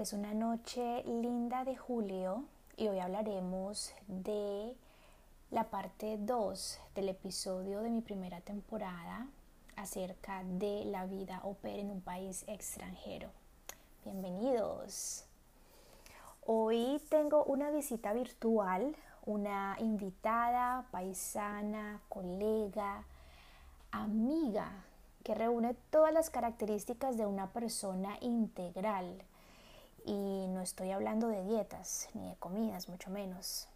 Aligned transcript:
Es 0.00 0.14
una 0.14 0.32
noche 0.32 1.02
linda 1.04 1.62
de 1.62 1.76
julio 1.76 2.44
y 2.78 2.88
hoy 2.88 3.00
hablaremos 3.00 3.92
de 4.06 4.74
la 5.50 5.64
parte 5.64 6.16
2 6.18 6.80
del 6.94 7.10
episodio 7.10 7.82
de 7.82 7.90
mi 7.90 8.00
primera 8.00 8.40
temporada 8.40 9.26
acerca 9.76 10.42
de 10.42 10.86
la 10.86 11.04
vida 11.04 11.40
opera 11.42 11.82
en 11.82 11.90
un 11.90 12.00
país 12.00 12.44
extranjero. 12.46 13.28
Bienvenidos. 14.06 15.26
Hoy 16.46 17.02
tengo 17.10 17.44
una 17.44 17.70
visita 17.70 18.14
virtual, 18.14 18.96
una 19.26 19.76
invitada, 19.80 20.86
paisana, 20.92 22.00
colega, 22.08 23.04
amiga 23.90 24.82
que 25.24 25.34
reúne 25.34 25.74
todas 25.90 26.14
las 26.14 26.30
características 26.30 27.18
de 27.18 27.26
una 27.26 27.52
persona 27.52 28.16
integral 28.22 29.24
y 30.04 30.46
no 30.48 30.60
estoy 30.60 30.90
hablando 30.90 31.28
de 31.28 31.44
dietas 31.44 32.08
ni 32.14 32.28
de 32.28 32.36
comidas, 32.36 32.88
mucho 32.88 33.10
menos. 33.10 33.68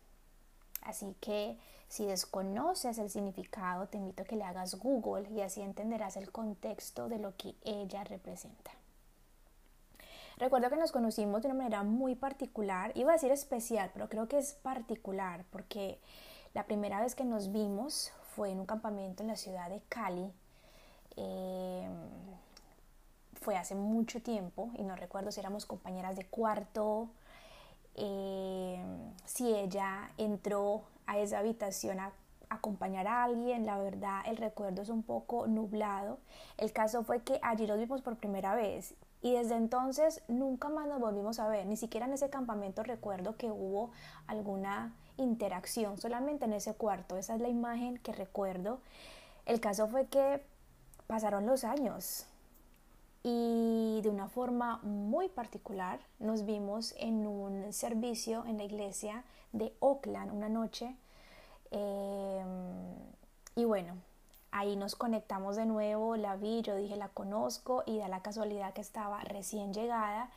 Así 0.82 1.16
que 1.20 1.58
si 1.88 2.06
desconoces 2.06 2.98
el 2.98 3.10
significado, 3.10 3.86
te 3.86 3.98
invito 3.98 4.22
a 4.22 4.26
que 4.26 4.36
le 4.36 4.44
hagas 4.44 4.74
Google 4.74 5.28
y 5.30 5.40
así 5.40 5.60
entenderás 5.62 6.16
el 6.16 6.30
contexto 6.32 7.08
de 7.08 7.18
lo 7.18 7.36
que 7.36 7.54
ella 7.64 8.04
representa. 8.04 8.72
Recuerdo 10.36 10.68
que 10.68 10.76
nos 10.76 10.90
conocimos 10.90 11.42
de 11.42 11.48
una 11.48 11.56
manera 11.56 11.84
muy 11.84 12.16
particular, 12.16 12.90
iba 12.96 13.12
a 13.12 13.14
decir 13.14 13.30
especial, 13.30 13.90
pero 13.92 14.08
creo 14.08 14.26
que 14.26 14.38
es 14.38 14.54
particular 14.54 15.44
porque 15.50 16.00
la 16.52 16.66
primera 16.66 17.00
vez 17.00 17.14
que 17.14 17.24
nos 17.24 17.52
vimos 17.52 18.12
fue 18.34 18.50
en 18.50 18.58
un 18.58 18.66
campamento 18.66 19.22
en 19.22 19.28
la 19.28 19.36
ciudad 19.36 19.70
de 19.70 19.80
Cali. 19.88 20.32
Eh, 21.16 21.88
fue 23.44 23.56
hace 23.56 23.74
mucho 23.74 24.22
tiempo 24.22 24.70
y 24.78 24.82
no 24.84 24.96
recuerdo 24.96 25.30
si 25.30 25.38
éramos 25.38 25.66
compañeras 25.66 26.16
de 26.16 26.24
cuarto, 26.24 27.10
eh, 27.94 28.82
si 29.26 29.54
ella 29.54 30.10
entró 30.16 30.84
a 31.06 31.18
esa 31.18 31.40
habitación 31.40 32.00
a 32.00 32.12
acompañar 32.48 33.06
a 33.06 33.22
alguien, 33.22 33.66
la 33.66 33.78
verdad 33.78 34.22
el 34.24 34.38
recuerdo 34.38 34.80
es 34.80 34.88
un 34.88 35.02
poco 35.02 35.46
nublado. 35.46 36.18
El 36.56 36.72
caso 36.72 37.04
fue 37.04 37.22
que 37.22 37.38
allí 37.42 37.66
nos 37.66 37.78
vimos 37.78 38.00
por 38.00 38.16
primera 38.16 38.54
vez 38.54 38.94
y 39.20 39.32
desde 39.34 39.56
entonces 39.56 40.22
nunca 40.26 40.70
más 40.70 40.88
nos 40.88 40.98
volvimos 40.98 41.38
a 41.38 41.46
ver, 41.46 41.66
ni 41.66 41.76
siquiera 41.76 42.06
en 42.06 42.14
ese 42.14 42.30
campamento 42.30 42.82
recuerdo 42.82 43.36
que 43.36 43.50
hubo 43.50 43.90
alguna 44.26 44.94
interacción, 45.18 45.98
solamente 45.98 46.46
en 46.46 46.54
ese 46.54 46.74
cuarto, 46.74 47.18
esa 47.18 47.34
es 47.34 47.42
la 47.42 47.48
imagen 47.48 47.98
que 47.98 48.12
recuerdo. 48.12 48.80
El 49.44 49.60
caso 49.60 49.86
fue 49.86 50.06
que 50.06 50.42
pasaron 51.06 51.44
los 51.44 51.64
años, 51.64 52.26
y 53.26 54.00
de 54.02 54.10
una 54.10 54.28
forma 54.28 54.78
muy 54.82 55.30
particular 55.30 55.98
nos 56.18 56.44
vimos 56.44 56.94
en 56.98 57.26
un 57.26 57.72
servicio 57.72 58.44
en 58.46 58.58
la 58.58 58.64
iglesia 58.64 59.24
de 59.52 59.72
Oakland 59.80 60.30
una 60.30 60.50
noche 60.50 60.94
em, 61.70 62.44
y 63.56 63.64
bueno 63.64 63.96
ahí 64.52 64.76
nos 64.76 64.94
conectamos 64.94 65.56
de 65.56 65.64
nuevo 65.64 66.16
la 66.16 66.36
vi 66.36 66.60
yo 66.60 66.76
dije 66.76 66.96
la 66.96 67.08
conozco 67.08 67.82
y 67.86 67.98
da 67.98 68.08
la 68.08 68.20
casualidad 68.20 68.74
que 68.74 68.82
estaba 68.82 69.20
recién 69.24 69.72
llegada. 69.72 70.30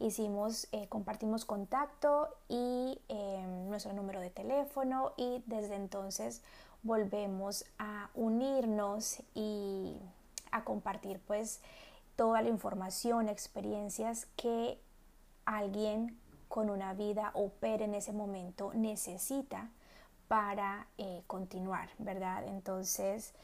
Hicimos 0.00 0.68
eh, 0.70 0.86
compartimos 0.88 1.44
contacto 1.44 2.28
y 2.48 3.00
em, 3.08 3.68
nuestro 3.68 3.92
número 3.94 4.20
de 4.20 4.30
teléfono 4.30 5.12
y 5.16 5.42
desde 5.46 5.74
entonces 5.74 6.40
volvemos 6.84 7.64
a 7.80 8.10
unirnos 8.14 9.20
y 9.34 9.96
a 10.52 10.62
compartir 10.62 11.20
pues 11.26 11.60
toda 12.18 12.42
la 12.42 12.48
información, 12.48 13.28
experiencias 13.28 14.26
que 14.34 14.80
alguien 15.44 16.18
con 16.48 16.68
una 16.68 16.92
vida 16.92 17.30
opera 17.32 17.84
en 17.84 17.94
ese 17.94 18.12
momento 18.12 18.72
necesita 18.74 19.70
para 20.26 20.88
eh, 20.98 21.22
continuar, 21.28 21.90
¿verdad? 21.98 22.42
Entonces, 22.48 23.34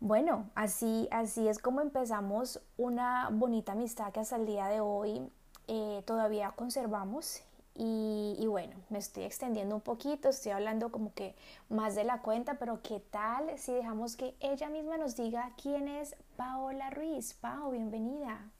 bueno, 0.00 0.48
así, 0.54 1.08
así 1.10 1.46
es 1.46 1.58
como 1.58 1.82
empezamos 1.82 2.62
una 2.78 3.28
bonita 3.30 3.72
amistad 3.72 4.12
que 4.12 4.20
hasta 4.20 4.36
el 4.36 4.46
día 4.46 4.68
de 4.68 4.80
hoy 4.80 5.30
eh, 5.68 6.02
todavía 6.06 6.52
conservamos 6.52 7.42
y, 7.82 8.44
bueno, 8.46 8.76
me 8.90 8.98
estoy 8.98 9.24
extendiendo 9.24 9.74
un 9.74 9.80
poquito, 9.80 10.28
estoy 10.28 10.52
hablando 10.52 10.90
como 10.90 11.14
que 11.14 11.34
más 11.70 11.94
de 11.94 12.04
la 12.04 12.20
cuenta, 12.20 12.58
pero 12.58 12.82
¿qué 12.82 13.00
tal 13.00 13.58
si 13.58 13.72
dejamos 13.72 14.16
que 14.16 14.34
ella 14.40 14.68
misma 14.68 14.98
nos 14.98 15.16
diga 15.16 15.52
quién 15.62 15.88
es 15.88 16.14
Paola 16.40 16.88
Ruiz? 16.88 17.34
Pao, 17.34 17.70
bienvenida. 17.70 18.50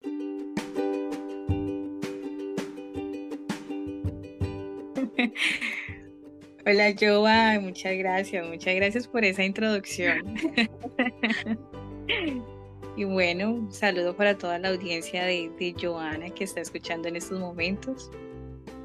Hola 6.64 6.94
Joa, 6.98 7.60
muchas 7.60 7.98
gracias, 7.98 8.48
muchas 8.48 8.74
gracias 8.76 9.06
por 9.06 9.22
esa 9.22 9.44
introducción. 9.44 10.34
Y 12.96 13.04
bueno, 13.04 13.50
un 13.50 13.70
saludo 13.72 14.16
para 14.16 14.36
toda 14.36 14.58
la 14.58 14.70
audiencia 14.70 15.24
de, 15.24 15.52
de 15.60 15.72
Joana 15.80 16.30
que 16.30 16.42
está 16.42 16.62
escuchando 16.62 17.06
en 17.06 17.14
estos 17.14 17.38
momentos. 17.38 18.10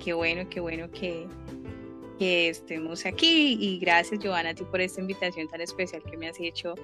Qué 0.04 0.14
bueno, 0.14 0.48
qué 0.52 0.60
bueno 0.60 0.92
que, 0.92 1.28
que 2.18 2.50
estemos 2.50 3.06
aquí 3.06 3.58
y 3.60 3.80
gracias 3.80 4.24
Joana 4.24 4.50
a 4.50 4.56
ti 4.56 4.64
por 4.64 4.82
esta 4.82 5.02
invitación 5.02 5.48
tan 5.48 5.62
especial 5.62 6.02
que 6.04 6.18
me 6.18 6.28
has 6.28 6.40
hecho 6.40 6.76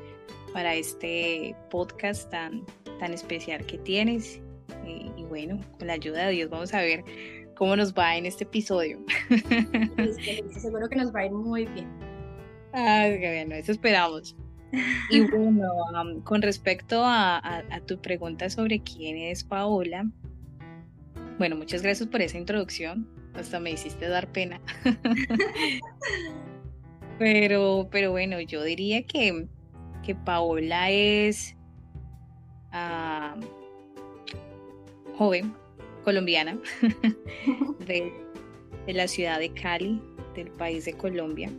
para 0.53 0.75
este 0.75 1.55
podcast 1.69 2.29
tan, 2.29 2.65
tan 2.99 3.13
especial 3.13 3.65
que 3.65 3.77
tienes. 3.79 4.41
Y, 4.85 5.23
bueno, 5.23 5.59
con 5.77 5.87
la 5.87 5.93
ayuda 5.93 6.27
de 6.27 6.33
Dios 6.33 6.49
vamos 6.49 6.73
a 6.73 6.81
ver 6.81 7.03
cómo 7.55 7.75
nos 7.75 7.93
va 7.93 8.15
en 8.17 8.25
este 8.25 8.43
episodio. 8.43 8.99
seguro 10.59 10.89
que 10.89 10.95
nos 10.95 11.13
va 11.13 11.21
a 11.21 11.25
ir 11.25 11.31
muy 11.31 11.65
bien. 11.65 11.87
Ah, 12.73 13.07
bueno, 13.07 13.55
eso 13.55 13.71
esperamos. 13.71 14.35
Y 15.09 15.21
bueno, 15.31 15.67
con 16.23 16.41
respecto 16.41 17.01
a, 17.03 17.63
tu 17.85 17.99
pregunta 17.99 18.49
sobre 18.49 18.79
quién 18.79 19.17
es 19.17 19.43
Paola, 19.43 20.05
bueno, 21.37 21.55
muchas 21.55 21.81
gracias 21.81 22.07
por 22.09 22.21
esa 22.21 22.37
introducción. 22.37 23.07
Hasta 23.33 23.59
me 23.59 23.71
hiciste 23.71 24.07
dar 24.07 24.31
pena. 24.31 24.59
pero, 27.19 27.87
pero 27.91 28.11
bueno, 28.11 28.39
yo 28.41 28.63
diría 28.63 29.03
que, 29.03 29.47
que 30.05 30.15
Paola 30.15 30.89
es 30.91 31.55
joven, 35.17 35.53
colombiana, 36.03 36.57
de, 37.87 38.13
de 38.85 38.93
la 38.93 39.07
ciudad 39.07 39.39
de 39.39 39.51
Cali, 39.53 40.01
del 40.35 40.51
país 40.51 40.85
de 40.85 40.93
Colombia. 40.93 41.49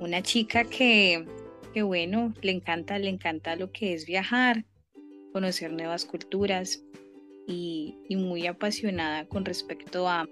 Una 0.00 0.22
chica 0.22 0.64
que 0.64 1.26
que 1.72 1.82
bueno, 1.82 2.34
le 2.42 2.52
encanta, 2.52 2.98
le 2.98 3.08
encanta 3.08 3.56
lo 3.56 3.72
que 3.72 3.94
es 3.94 4.06
viajar, 4.06 4.64
conocer 5.32 5.72
nuevas 5.72 6.04
culturas 6.04 6.84
y, 7.46 7.96
muy 8.10 8.46
apasionada 8.46 9.26
con 9.26 9.44
respecto 9.44 10.08
a 10.08 10.28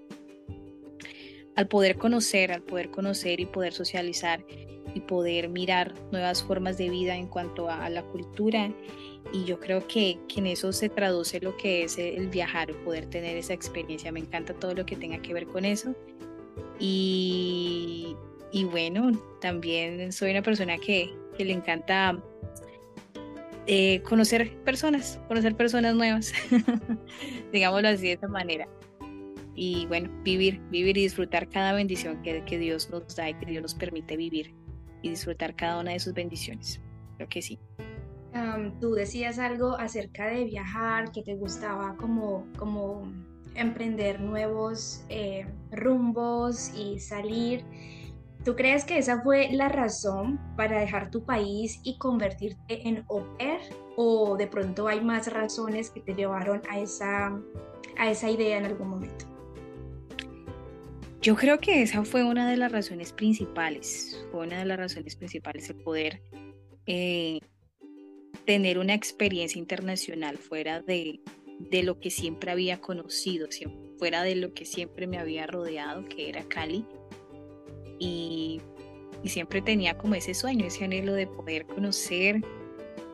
al 1.55 1.67
poder 1.67 1.97
conocer, 1.97 2.51
al 2.51 2.61
poder 2.61 2.91
conocer 2.91 3.39
y 3.39 3.45
poder 3.45 3.73
socializar 3.73 4.43
y 4.93 4.99
poder 5.01 5.49
mirar 5.49 5.93
nuevas 6.11 6.43
formas 6.43 6.77
de 6.77 6.89
vida 6.89 7.15
en 7.15 7.27
cuanto 7.27 7.69
a, 7.69 7.89
la 7.89 8.03
cultura. 8.03 8.71
Y 9.33 9.45
yo 9.45 9.59
creo 9.59 9.87
que, 9.87 10.17
en 10.35 10.47
eso 10.47 10.73
se 10.73 10.89
traduce 10.89 11.39
lo 11.39 11.55
que 11.57 11.83
es 11.83 11.97
el 11.97 12.27
viajar, 12.27 12.73
poder 12.83 13.05
tener 13.05 13.37
esa 13.37 13.53
experiencia. 13.53 14.11
Me 14.11 14.19
encanta 14.19 14.53
todo 14.53 14.73
lo 14.73 14.85
que 14.85 14.95
tenga 14.95 15.21
que 15.21 15.33
ver 15.33 15.45
con 15.47 15.63
eso. 15.65 15.95
Y, 16.79 18.15
y 18.51 18.63
bueno, 18.65 19.11
también 19.39 20.11
soy 20.11 20.31
una 20.31 20.41
persona 20.41 20.77
que, 20.77 21.13
que 21.37 21.45
le 21.45 21.53
encanta 21.53 22.21
eh, 23.67 24.01
conocer 24.01 24.55
personas, 24.63 25.19
conocer 25.27 25.55
personas 25.55 25.95
nuevas, 25.95 26.33
digámoslo 27.53 27.89
así 27.89 28.07
de 28.07 28.13
esa 28.13 28.27
manera. 28.27 28.67
Y 29.55 29.85
bueno, 29.87 30.09
vivir, 30.23 30.61
vivir 30.69 30.97
y 30.97 31.03
disfrutar 31.03 31.49
cada 31.49 31.73
bendición 31.73 32.21
que, 32.21 32.43
que 32.45 32.57
Dios 32.57 32.89
nos 32.89 33.15
da 33.15 33.29
y 33.29 33.33
que 33.33 33.45
Dios 33.45 33.61
nos 33.61 33.75
permite 33.75 34.15
vivir 34.15 34.55
y 35.01 35.09
disfrutar 35.09 35.55
cada 35.55 35.79
una 35.79 35.91
de 35.91 35.99
sus 35.99 36.13
bendiciones. 36.13 36.81
Creo 37.17 37.29
que 37.29 37.41
sí. 37.41 37.59
tú 38.79 38.93
decías 38.93 39.39
algo 39.39 39.77
acerca 39.77 40.27
de 40.27 40.45
viajar, 40.45 41.11
que 41.11 41.21
te 41.23 41.35
gustaba 41.35 41.95
como, 41.97 42.47
como 42.57 43.11
emprender 43.55 44.19
nuevos 44.21 45.03
eh, 45.09 45.45
rumbos 45.71 46.71
y 46.75 46.99
salir. 46.99 47.63
¿Tú 48.43 48.55
crees 48.55 48.85
que 48.85 48.97
esa 48.97 49.21
fue 49.21 49.51
la 49.51 49.69
razón 49.69 50.39
para 50.57 50.79
dejar 50.79 51.11
tu 51.11 51.23
país 51.23 51.79
y 51.83 51.97
convertirte 51.99 52.87
en 52.87 53.05
au 53.09 53.37
pair? 53.37 53.59
¿O 53.97 54.35
de 54.35 54.47
pronto 54.47 54.87
hay 54.87 55.01
más 55.01 55.31
razones 55.31 55.91
que 55.91 55.99
te 55.99 56.15
llevaron 56.15 56.61
a 56.69 56.79
esa, 56.79 57.39
a 57.99 58.09
esa 58.09 58.29
idea 58.31 58.57
en 58.57 58.65
algún 58.65 58.87
momento? 58.87 59.30
Yo 61.21 61.35
creo 61.35 61.59
que 61.59 61.83
esa 61.83 62.03
fue 62.03 62.23
una 62.23 62.49
de 62.49 62.57
las 62.57 62.71
razones 62.71 63.13
principales, 63.13 64.25
fue 64.31 64.47
una 64.47 64.57
de 64.57 64.65
las 64.65 64.79
razones 64.79 65.15
principales 65.15 65.69
el 65.69 65.75
poder 65.75 66.19
eh, 66.87 67.39
tener 68.45 68.79
una 68.79 68.95
experiencia 68.95 69.59
internacional 69.59 70.39
fuera 70.39 70.81
de, 70.81 71.19
de 71.59 71.83
lo 71.83 71.99
que 71.99 72.09
siempre 72.09 72.49
había 72.49 72.81
conocido, 72.81 73.47
fuera 73.99 74.23
de 74.23 74.35
lo 74.35 74.55
que 74.55 74.65
siempre 74.65 75.05
me 75.05 75.19
había 75.19 75.45
rodeado, 75.45 76.05
que 76.05 76.27
era 76.27 76.43
Cali. 76.45 76.87
Y, 77.99 78.59
y 79.21 79.29
siempre 79.29 79.61
tenía 79.61 79.99
como 79.99 80.15
ese 80.15 80.33
sueño, 80.33 80.65
ese 80.65 80.85
anhelo 80.85 81.13
de 81.13 81.27
poder 81.27 81.67
conocer 81.67 82.41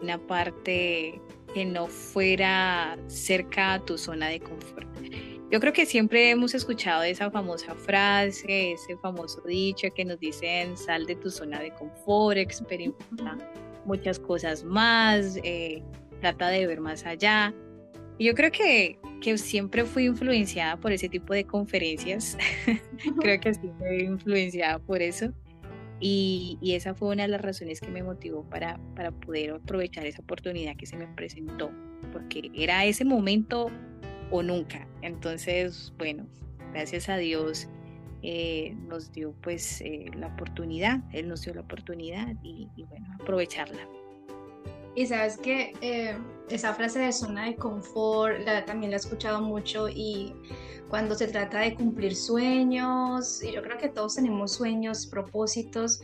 una 0.01 0.17
parte 0.17 1.19
que 1.53 1.65
no 1.65 1.87
fuera 1.87 2.97
cerca 3.07 3.73
a 3.73 3.83
tu 3.83 3.97
zona 3.97 4.29
de 4.29 4.39
confort. 4.39 4.96
Yo 5.49 5.61
creo 5.61 5.71
que 5.71 5.85
siempre 5.85 6.29
hemos 6.29 6.53
escuchado 6.53 7.03
esa 7.03 7.31
famosa 7.31 7.73
frase, 7.73 8.73
ese 8.73 8.97
famoso 8.97 9.41
dicho 9.43 9.87
que 9.95 10.03
nos 10.03 10.19
dicen 10.19 10.75
sal 10.75 11.05
de 11.05 11.15
tu 11.15 11.29
zona 11.29 11.61
de 11.61 11.71
confort, 11.71 12.37
experimenta 12.37 13.37
muchas 13.85 14.19
cosas 14.19 14.65
más, 14.65 15.39
eh, 15.43 15.81
trata 16.19 16.49
de 16.49 16.67
ver 16.67 16.81
más 16.81 17.05
allá. 17.05 17.53
Y 18.17 18.25
yo 18.25 18.33
creo 18.33 18.51
que, 18.51 18.99
que 19.21 19.37
siempre 19.37 19.85
fui 19.85 20.05
influenciada 20.05 20.75
por 20.75 20.91
ese 20.91 21.07
tipo 21.07 21.33
de 21.33 21.45
conferencias, 21.45 22.37
creo 23.21 23.39
que 23.39 23.53
sí 23.53 23.69
fui 23.77 23.99
influenciada 24.01 24.79
por 24.79 25.01
eso. 25.01 25.31
Y, 25.99 26.59
y, 26.61 26.75
esa 26.75 26.93
fue 26.93 27.07
una 27.07 27.23
de 27.23 27.29
las 27.29 27.41
razones 27.41 27.81
que 27.81 27.87
me 27.87 28.03
motivó 28.03 28.43
para, 28.43 28.79
para 28.95 29.11
poder 29.11 29.51
aprovechar 29.51 30.05
esa 30.05 30.21
oportunidad 30.21 30.75
que 30.75 30.85
se 30.85 30.95
me 30.95 31.07
presentó, 31.07 31.71
porque 32.13 32.51
era 32.53 32.85
ese 32.85 33.03
momento 33.03 33.71
o 34.31 34.43
nunca. 34.43 34.87
Entonces, 35.01 35.93
bueno, 35.97 36.25
gracias 36.73 37.09
a 37.09 37.17
Dios 37.17 37.67
eh, 38.23 38.75
nos 38.87 39.11
dio 39.11 39.33
pues 39.41 39.81
eh, 39.81 40.05
la 40.15 40.27
oportunidad, 40.27 40.99
Él 41.13 41.27
nos 41.27 41.43
dio 41.43 41.53
la 41.53 41.61
oportunidad 41.61 42.27
y, 42.43 42.67
bueno, 42.89 43.07
aprovecharla. 43.21 43.87
Y 44.95 45.05
sabes 45.05 45.37
que 45.37 45.73
eh, 45.81 46.17
esa 46.49 46.73
frase 46.73 46.99
de 46.99 47.11
zona 47.11 47.45
de 47.45 47.55
confort 47.55 48.39
la, 48.43 48.65
también 48.65 48.91
la 48.91 48.97
he 48.97 48.99
escuchado 48.99 49.41
mucho 49.41 49.87
y 49.87 50.33
cuando 50.89 51.13
se 51.13 51.27
trata 51.27 51.59
de 51.59 51.75
cumplir 51.75 52.15
sueños, 52.15 53.43
y 53.43 53.51
yo 53.51 53.61
creo 53.61 53.77
que 53.77 53.89
todos 53.89 54.15
tenemos 54.15 54.53
sueños, 54.53 55.05
propósitos, 55.05 56.01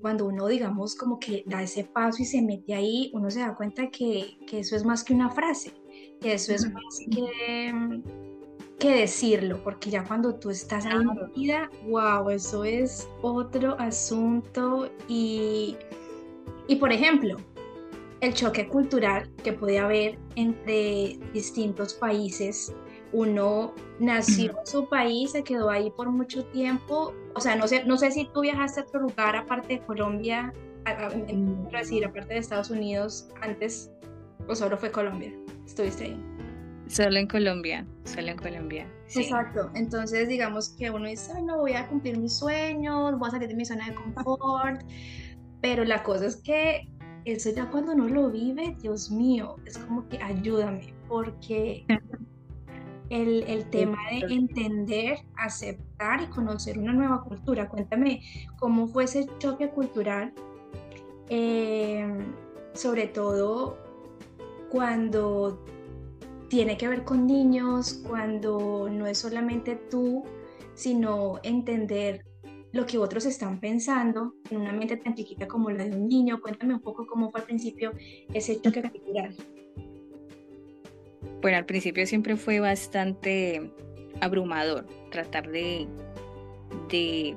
cuando 0.00 0.26
uno 0.26 0.46
digamos 0.46 0.94
como 0.94 1.18
que 1.18 1.44
da 1.46 1.62
ese 1.62 1.84
paso 1.84 2.22
y 2.22 2.26
se 2.26 2.42
mete 2.42 2.74
ahí, 2.74 3.10
uno 3.14 3.30
se 3.30 3.40
da 3.40 3.54
cuenta 3.54 3.88
que, 3.90 4.36
que 4.46 4.60
eso 4.60 4.76
es 4.76 4.84
más 4.84 5.02
que 5.02 5.14
una 5.14 5.30
frase, 5.30 5.72
eso 6.22 6.52
es 6.52 6.70
más 6.72 7.00
que, 7.10 8.02
que 8.78 8.92
decirlo, 8.92 9.62
porque 9.62 9.90
ya 9.90 10.04
cuando 10.04 10.34
tú 10.34 10.50
estás 10.50 10.86
ahí 10.86 11.04
vida, 11.36 11.70
wow, 11.86 12.30
eso 12.30 12.64
es 12.64 13.08
otro 13.22 13.78
asunto 13.78 14.90
y, 15.06 15.76
y 16.66 16.76
por 16.76 16.92
ejemplo, 16.92 17.36
el 18.20 18.34
choque 18.34 18.66
cultural 18.68 19.30
que 19.44 19.52
puede 19.52 19.78
haber 19.78 20.18
entre 20.34 21.18
distintos 21.32 21.94
países. 21.94 22.74
Uno 23.12 23.74
nació 24.00 24.50
en 24.58 24.66
su 24.66 24.88
país, 24.88 25.32
se 25.32 25.42
quedó 25.42 25.70
ahí 25.70 25.90
por 25.90 26.10
mucho 26.10 26.44
tiempo. 26.46 27.14
O 27.34 27.40
sea, 27.40 27.56
no 27.56 27.66
sé, 27.66 27.84
no 27.84 27.96
sé 27.96 28.10
si 28.10 28.28
tú 28.34 28.42
viajaste 28.42 28.80
a 28.80 28.82
otro 28.82 29.00
lugar 29.00 29.34
aparte 29.36 29.74
de 29.74 29.80
Colombia, 29.80 30.52
decir, 31.70 32.04
aparte 32.04 32.34
de 32.34 32.40
Estados 32.40 32.70
Unidos 32.70 33.28
antes, 33.40 33.90
o 34.46 34.54
solo 34.54 34.76
fue 34.76 34.90
Colombia 34.90 35.32
estuviste 35.68 36.04
ahí? 36.04 36.24
Solo 36.88 37.18
en 37.18 37.26
Colombia, 37.26 37.86
solo 38.04 38.28
en 38.28 38.38
Colombia. 38.38 38.90
Exacto, 39.14 39.70
entonces 39.74 40.28
digamos 40.28 40.70
que 40.70 40.90
uno 40.90 41.06
dice, 41.06 41.40
no, 41.42 41.58
voy 41.58 41.74
a 41.74 41.86
cumplir 41.86 42.18
mis 42.18 42.34
sueños, 42.34 43.18
voy 43.18 43.28
a 43.28 43.30
salir 43.32 43.48
de 43.48 43.54
mi 43.54 43.64
zona 43.64 43.88
de 43.88 43.94
confort, 43.94 44.82
pero 45.60 45.84
la 45.84 46.02
cosa 46.02 46.26
es 46.26 46.36
que 46.36 46.88
eso 47.24 47.50
ya 47.50 47.70
cuando 47.70 47.92
uno 47.92 48.08
lo 48.08 48.30
vive, 48.30 48.76
Dios 48.80 49.10
mío, 49.10 49.56
es 49.66 49.76
como 49.78 50.08
que 50.08 50.22
ayúdame, 50.22 50.94
porque 51.08 51.84
el, 53.10 53.42
el 53.44 53.68
tema 53.68 53.98
de 54.10 54.34
entender, 54.34 55.18
aceptar 55.36 56.22
y 56.22 56.26
conocer 56.26 56.78
una 56.78 56.94
nueva 56.94 57.22
cultura, 57.22 57.68
cuéntame 57.68 58.22
cómo 58.58 58.86
fue 58.88 59.04
ese 59.04 59.26
choque 59.38 59.68
cultural, 59.68 60.32
eh, 61.28 62.06
sobre 62.72 63.08
todo 63.08 63.87
cuando 64.70 65.64
tiene 66.48 66.76
que 66.76 66.88
ver 66.88 67.04
con 67.04 67.26
niños, 67.26 68.02
cuando 68.06 68.88
no 68.90 69.06
es 69.06 69.18
solamente 69.18 69.76
tú, 69.90 70.24
sino 70.74 71.40
entender 71.42 72.24
lo 72.72 72.86
que 72.86 72.98
otros 72.98 73.26
están 73.26 73.60
pensando 73.60 74.34
en 74.50 74.58
una 74.58 74.72
mente 74.72 74.96
tan 74.96 75.14
chiquita 75.14 75.46
como 75.48 75.70
la 75.70 75.84
de 75.84 75.96
un 75.96 76.08
niño. 76.08 76.40
Cuéntame 76.40 76.74
un 76.74 76.80
poco 76.80 77.06
cómo 77.06 77.30
fue 77.30 77.40
al 77.40 77.46
principio 77.46 77.92
ese 78.32 78.60
choque 78.60 78.82
cultural. 78.82 79.34
Bueno, 81.40 81.56
al 81.56 81.66
principio 81.66 82.06
siempre 82.06 82.36
fue 82.36 82.60
bastante 82.60 83.70
abrumador 84.20 84.86
tratar 85.10 85.50
de, 85.50 85.86
de, 86.90 87.36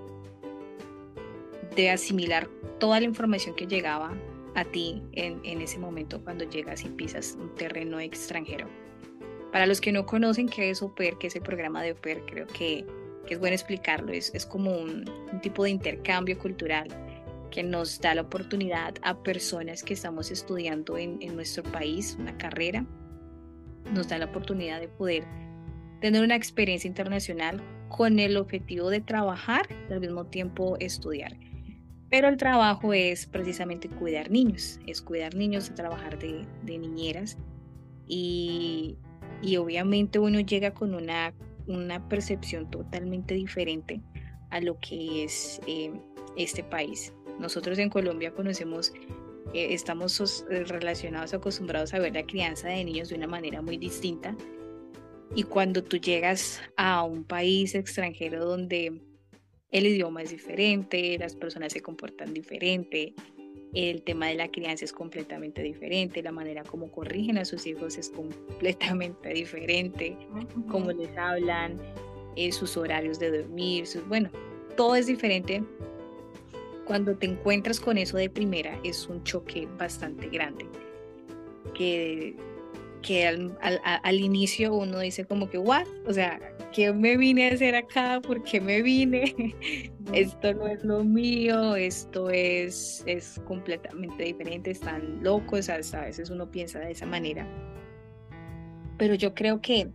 de 1.76 1.90
asimilar 1.90 2.48
toda 2.80 3.00
la 3.00 3.06
información 3.06 3.56
que 3.56 3.68
llegaba 3.68 4.14
a 4.56 4.66
ti 4.66 5.02
en, 5.14 5.62
ese 5.62 5.80
momento 5.80 6.24
cuando 6.24 6.44
llegas 6.50 6.84
y 6.84 6.90
pisas 6.90 7.38
un 7.40 7.54
terreno 7.56 8.00
extranjero. 8.00 8.68
Para 9.52 9.66
los 9.66 9.82
que 9.82 9.92
no 9.92 10.06
conocen 10.06 10.48
qué 10.48 10.70
es 10.70 10.82
OPER, 10.82 11.18
qué 11.18 11.28
es 11.28 11.36
el 11.36 11.42
programa 11.42 11.84
de 11.84 11.92
OPER, 11.92 12.26
creo 12.26 12.48
que, 12.48 12.86
es 13.30 13.40
bueno 13.40 13.54
explicarlo. 13.54 14.12
Es, 14.12 14.46
como 14.46 14.78
un, 14.78 15.06
tipo 15.42 15.64
de 15.64 15.70
intercambio 15.70 16.38
cultural 16.38 16.88
que 17.50 17.64
nos 17.64 18.00
da 18.02 18.16
la 18.16 18.24
oportunidad 18.24 18.96
a 19.04 19.24
personas 19.24 19.84
que 19.84 19.94
estamos 19.94 20.32
estudiando 20.32 20.98
en, 20.98 21.22
en 21.22 21.36
nuestro 21.36 21.64
país 21.64 22.18
una 22.20 22.38
carrera, 22.38 22.86
nos 23.94 24.10
da 24.10 24.18
la 24.18 24.26
oportunidad 24.26 24.80
de 24.80 24.88
poder 24.88 25.24
tener 26.02 26.24
una 26.24 26.36
experiencia 26.36 26.88
internacional 26.88 27.62
con 27.90 28.20
el 28.20 28.38
objetivo 28.38 28.90
de 28.90 29.02
trabajar 29.02 29.68
y 29.90 29.94
al 29.94 30.00
mismo 30.00 30.26
tiempo 30.26 30.78
estudiar. 30.80 31.38
Pero 32.12 32.28
el 32.28 32.36
trabajo 32.36 32.94
es 32.94 33.26
precisamente 33.26 33.88
cuidar 33.88 34.30
niños, 34.30 34.82
es 34.86 35.02
cuidar 35.02 35.34
niños, 35.34 35.74
trabajar 35.74 36.20
de, 36.20 36.46
niñeras 36.66 37.38
y, 38.06 38.98
obviamente 39.58 40.20
uno 40.20 40.42
llega 40.42 40.74
con 40.74 40.94
una, 40.94 41.34
una 41.68 42.10
percepción 42.10 42.70
totalmente 42.70 43.34
diferente 43.34 44.02
a 44.50 44.60
lo 44.60 44.78
que 44.78 45.24
es 45.24 45.62
eh, 45.68 45.94
este 46.36 46.66
país. 46.66 47.14
Nosotros 47.40 47.80
en 47.80 47.90
Colombia 47.90 48.34
conocemos, 48.34 48.92
eh, 49.54 49.74
estamos 49.74 50.46
eh, 50.52 50.66
relacionados, 50.66 51.34
acostumbrados 51.34 51.94
a 51.94 52.00
ver 52.00 52.14
la 52.14 52.26
crianza 52.26 52.68
de 52.68 52.84
niños 52.84 53.08
de 53.08 53.16
una 53.16 53.28
manera 53.28 53.62
muy 53.62 53.78
distinta. 53.78 54.36
Y 55.34 55.44
cuando 55.44 55.82
tú 55.82 55.96
llegas 55.96 56.60
a 56.76 57.04
un 57.04 57.24
país 57.24 57.74
extranjero 57.74 58.44
donde 58.44 59.02
el 59.72 59.88
idioma 59.88 60.22
es 60.22 60.32
diferente, 60.32 61.18
las 61.18 61.36
personas 61.36 61.74
se 61.74 61.82
comportan 61.82 62.34
diferente, 62.34 63.14
el 63.74 64.02
tema 64.02 64.28
de 64.28 64.36
la 64.36 64.50
crianza 64.50 64.84
es 64.84 64.92
completamente 64.92 65.64
diferente, 65.64 66.22
la 66.22 66.34
manera 66.34 66.64
como 66.64 66.92
corrigen 66.92 67.38
a 67.38 67.46
sus 67.46 67.66
hijos 67.66 67.98
es 67.98 68.10
completamente 68.10 69.30
diferente, 69.34 70.18
cómo 70.70 70.92
les 70.92 71.16
hablan, 71.18 71.78
eh, 72.36 72.52
sus 72.52 72.76
horarios 72.78 73.18
de 73.20 73.42
dormir, 73.42 73.88
sus, 73.88 74.06
bueno, 74.08 74.30
todo 74.76 74.96
es 74.96 75.08
diferente. 75.08 75.64
Cuando 76.86 77.16
te 77.16 77.26
encuentras 77.26 77.80
con 77.80 77.98
eso 77.98 78.18
de 78.18 78.30
primera 78.30 78.78
es 78.84 79.08
un 79.08 79.24
choque 79.24 79.68
bastante 79.78 80.28
grande, 80.28 80.66
que, 81.74 82.36
que 83.02 83.28
al, 83.28 83.58
al 83.62 84.20
inicio 84.20 84.74
uno 84.76 85.00
dice 85.00 85.26
como 85.26 85.50
que, 85.50 85.58
¿what? 85.58 85.88
O 86.08 86.14
sea, 86.14 86.40
¿qué 86.72 86.92
me 86.94 87.18
vine 87.18 87.50
a 87.50 87.54
hacer 87.54 87.76
acá? 87.76 88.22
¿Por 88.22 88.44
qué 88.44 88.62
me 88.62 88.82
vine? 88.82 89.56
esto 90.14 90.54
no 90.54 90.68
es 90.68 90.84
lo 90.84 91.04
mío, 91.04 91.76
esto 91.76 92.30
es, 92.30 93.04
es 93.06 93.42
completamente 93.46 94.24
diferente, 94.24 94.72
están 94.72 95.24
locos, 95.24 95.70
hasta 95.70 96.02
a 96.02 96.06
veces 96.06 96.30
uno 96.30 96.50
piensa 96.50 96.80
de 96.80 96.92
esa 96.92 97.06
manera. 97.06 97.48
Pero 98.98 99.16
yo 99.16 99.34
creo 99.34 99.62
que, 99.62 99.90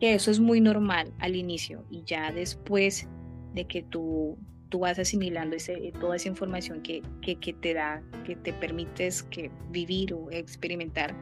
que 0.00 0.14
eso 0.14 0.30
es 0.30 0.40
muy 0.40 0.60
normal 0.60 1.12
al 1.18 1.36
inicio 1.36 1.84
y 1.90 2.02
ya 2.04 2.32
después 2.32 3.08
de 3.54 3.66
que 3.66 3.82
tú, 3.82 4.36
tú 4.68 4.80
vas 4.80 4.98
asimilando 4.98 5.56
ese, 5.56 5.92
toda 6.00 6.16
esa 6.16 6.28
información 6.28 6.82
que, 6.82 7.02
que, 7.20 7.36
que 7.36 7.52
te 7.52 7.74
da, 7.74 8.02
que 8.24 8.36
te 8.36 8.52
permites 8.52 9.22
que 9.24 9.50
vivir 9.70 10.14
o 10.14 10.30
experimentar, 10.30 11.14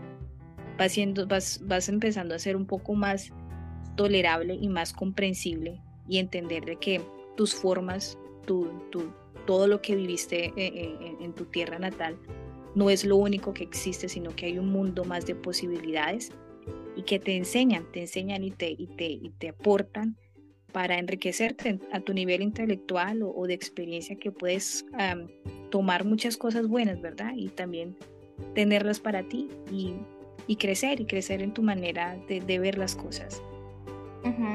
vas, 0.81 0.93
siendo, 0.93 1.27
vas, 1.27 1.61
vas 1.65 1.91
empezando 1.91 2.35
a 2.35 2.39
ser 2.39 2.57
un 2.57 2.65
poco 2.65 2.95
más 2.95 3.31
tolerable 3.97 4.55
y 4.55 4.67
más 4.71 4.95
comprensible 4.95 5.79
y 6.09 6.17
entender 6.17 6.65
de 6.65 6.77
que 6.77 7.03
tus 7.37 7.55
formas, 7.55 8.19
tu, 8.47 8.67
todo 9.47 9.69
lo 9.69 9.83
que 9.83 9.95
viviste 9.95 10.55
en, 10.57 11.35
tu 11.35 11.45
tierra 11.45 11.79
natal 11.79 12.17
no 12.75 12.89
es 12.89 13.05
lo 13.05 13.17
único 13.17 13.53
que 13.53 13.63
existe, 13.63 14.09
sino 14.09 14.35
que 14.35 14.47
hay 14.47 14.59
un 14.59 14.73
mundo 14.73 15.05
más 15.05 15.27
de 15.27 15.35
posibilidades 15.35 16.33
y 16.97 17.03
que 17.03 17.19
te 17.19 17.37
enseñan, 17.37 17.85
te 17.93 18.01
enseñan 18.01 18.43
y 18.43 18.51
te, 18.51 18.71
y 18.71 18.87
te, 18.87 19.05
y 19.05 19.31
te 19.39 19.51
aportan 19.51 20.17
para 20.73 20.99
enriquecerte 20.99 21.79
a 21.93 22.01
tu 22.01 22.15
nivel 22.15 22.41
intelectual 22.41 23.23
o, 23.23 23.47
de 23.47 23.53
experiencia 23.53 24.17
que 24.17 24.33
puedes 24.33 24.87
tomar 25.71 26.07
muchas 26.07 26.39
cosas 26.39 26.69
buenas, 26.69 27.03
¿verdad? 27.03 27.35
Y 27.37 27.49
también 27.51 27.99
tenerlas 28.55 28.99
para 28.99 29.29
ti 29.29 29.49
y 29.71 29.93
y 30.51 30.57
crecer 30.57 31.01
y 31.01 31.07
crecer 31.07 31.43
en 31.43 31.55
tu 31.55 31.63
manera 31.63 32.19
de, 32.27 32.59
ver 32.59 32.77
las 32.77 32.97
cosas. 32.97 33.41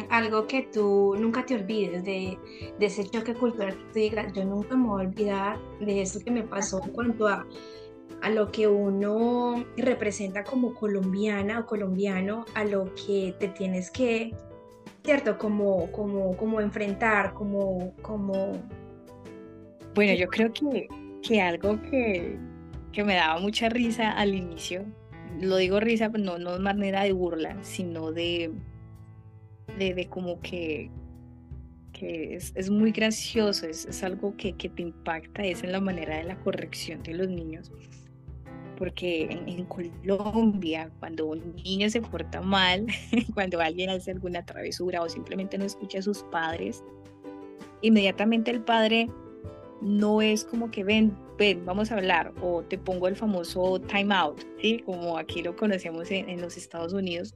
Algo 0.09 0.45
que 0.45 0.63
tú 0.63 1.15
nunca 1.17 1.45
te 1.45 1.55
olvides 1.55 2.03
de, 2.03 2.37
de, 2.77 2.85
ese 2.85 3.05
choque 3.05 3.33
cultural 3.33 3.77
que 3.77 3.83
tú 3.85 3.99
digas, 3.99 4.33
yo 4.33 4.43
nunca 4.43 4.75
me 4.75 4.89
voy 4.89 5.05
a 5.05 5.07
olvidar 5.07 5.57
de 5.79 6.01
eso 6.01 6.19
que 6.19 6.31
me 6.31 6.43
pasó 6.43 6.83
en 6.83 6.91
cuanto 6.91 7.29
a, 7.29 7.47
a 8.21 8.29
lo 8.29 8.51
que 8.51 8.67
uno 8.67 9.63
representa 9.77 10.43
como 10.43 10.73
colombiana 10.73 11.61
o 11.61 11.65
colombiano, 11.65 12.43
a 12.55 12.65
lo 12.65 12.93
que 12.95 13.33
te 13.39 13.47
tienes 13.47 13.89
que, 13.89 14.33
¿cierto? 15.05 15.37
Como, 15.37 15.89
como, 15.93 16.35
como 16.35 16.59
enfrentar, 16.59 17.33
como, 17.33 17.93
como... 18.01 18.51
Bueno, 19.93 20.13
yo 20.13 20.27
creo 20.27 20.51
que, 20.51 20.89
que 21.25 21.41
algo 21.41 21.81
que, 21.83 22.37
que 22.91 23.05
me 23.05 23.15
daba 23.15 23.39
mucha 23.39 23.69
risa 23.69 24.11
al 24.11 24.35
inicio 24.35 24.83
lo 25.41 25.57
digo 25.57 25.79
risa, 25.79 26.09
pues 26.09 26.23
no, 26.23 26.37
no 26.37 26.53
de 26.53 26.59
manera 26.59 27.03
de 27.03 27.11
burla, 27.11 27.57
sino 27.61 28.11
de, 28.11 28.51
de, 29.77 30.07
como 30.09 30.39
que, 30.41 30.89
que 31.93 32.35
es, 32.35 32.69
muy 32.69 32.91
gracioso, 32.91 33.67
es, 33.67 34.03
algo 34.03 34.35
que, 34.37 34.53
te 34.53 34.81
impacta, 34.81 35.43
es 35.43 35.63
en 35.63 35.71
la 35.71 35.81
manera 35.81 36.17
de 36.17 36.23
la 36.23 36.39
corrección 36.39 37.03
de 37.03 37.13
los 37.13 37.27
niños. 37.27 37.71
Porque 38.77 39.23
en, 39.23 39.65
Colombia, 39.65 40.91
cuando 40.99 41.27
un 41.27 41.55
niño 41.55 41.89
se 41.89 42.01
porta 42.01 42.41
mal, 42.41 42.85
cuando 43.33 43.61
alguien 43.61 43.89
hace 43.89 44.11
alguna 44.11 44.45
travesura 44.45 45.01
o 45.01 45.09
simplemente 45.09 45.57
no 45.57 45.63
escucha 45.65 45.99
a 45.99 46.01
sus 46.01 46.23
padres, 46.23 46.83
inmediatamente 47.81 48.51
el 48.51 48.61
padre 48.61 49.09
no 49.81 50.21
es 50.21 50.43
como 50.43 50.71
que 50.71 50.83
ven, 50.83 51.15
ven, 51.37 51.65
vamos 51.65 51.91
a 51.91 51.95
hablar, 51.95 52.33
o 52.41 52.63
te 52.63 52.77
pongo 52.77 53.07
el 53.07 53.15
famoso 53.15 53.79
time 53.79 54.13
out, 54.13 54.41
¿sí? 54.61 54.79
Como 54.85 55.17
aquí 55.17 55.41
lo 55.41 55.55
conocemos 55.55 56.11
en, 56.11 56.41
los 56.41 56.57
Estados 56.57 56.93
Unidos, 56.93 57.35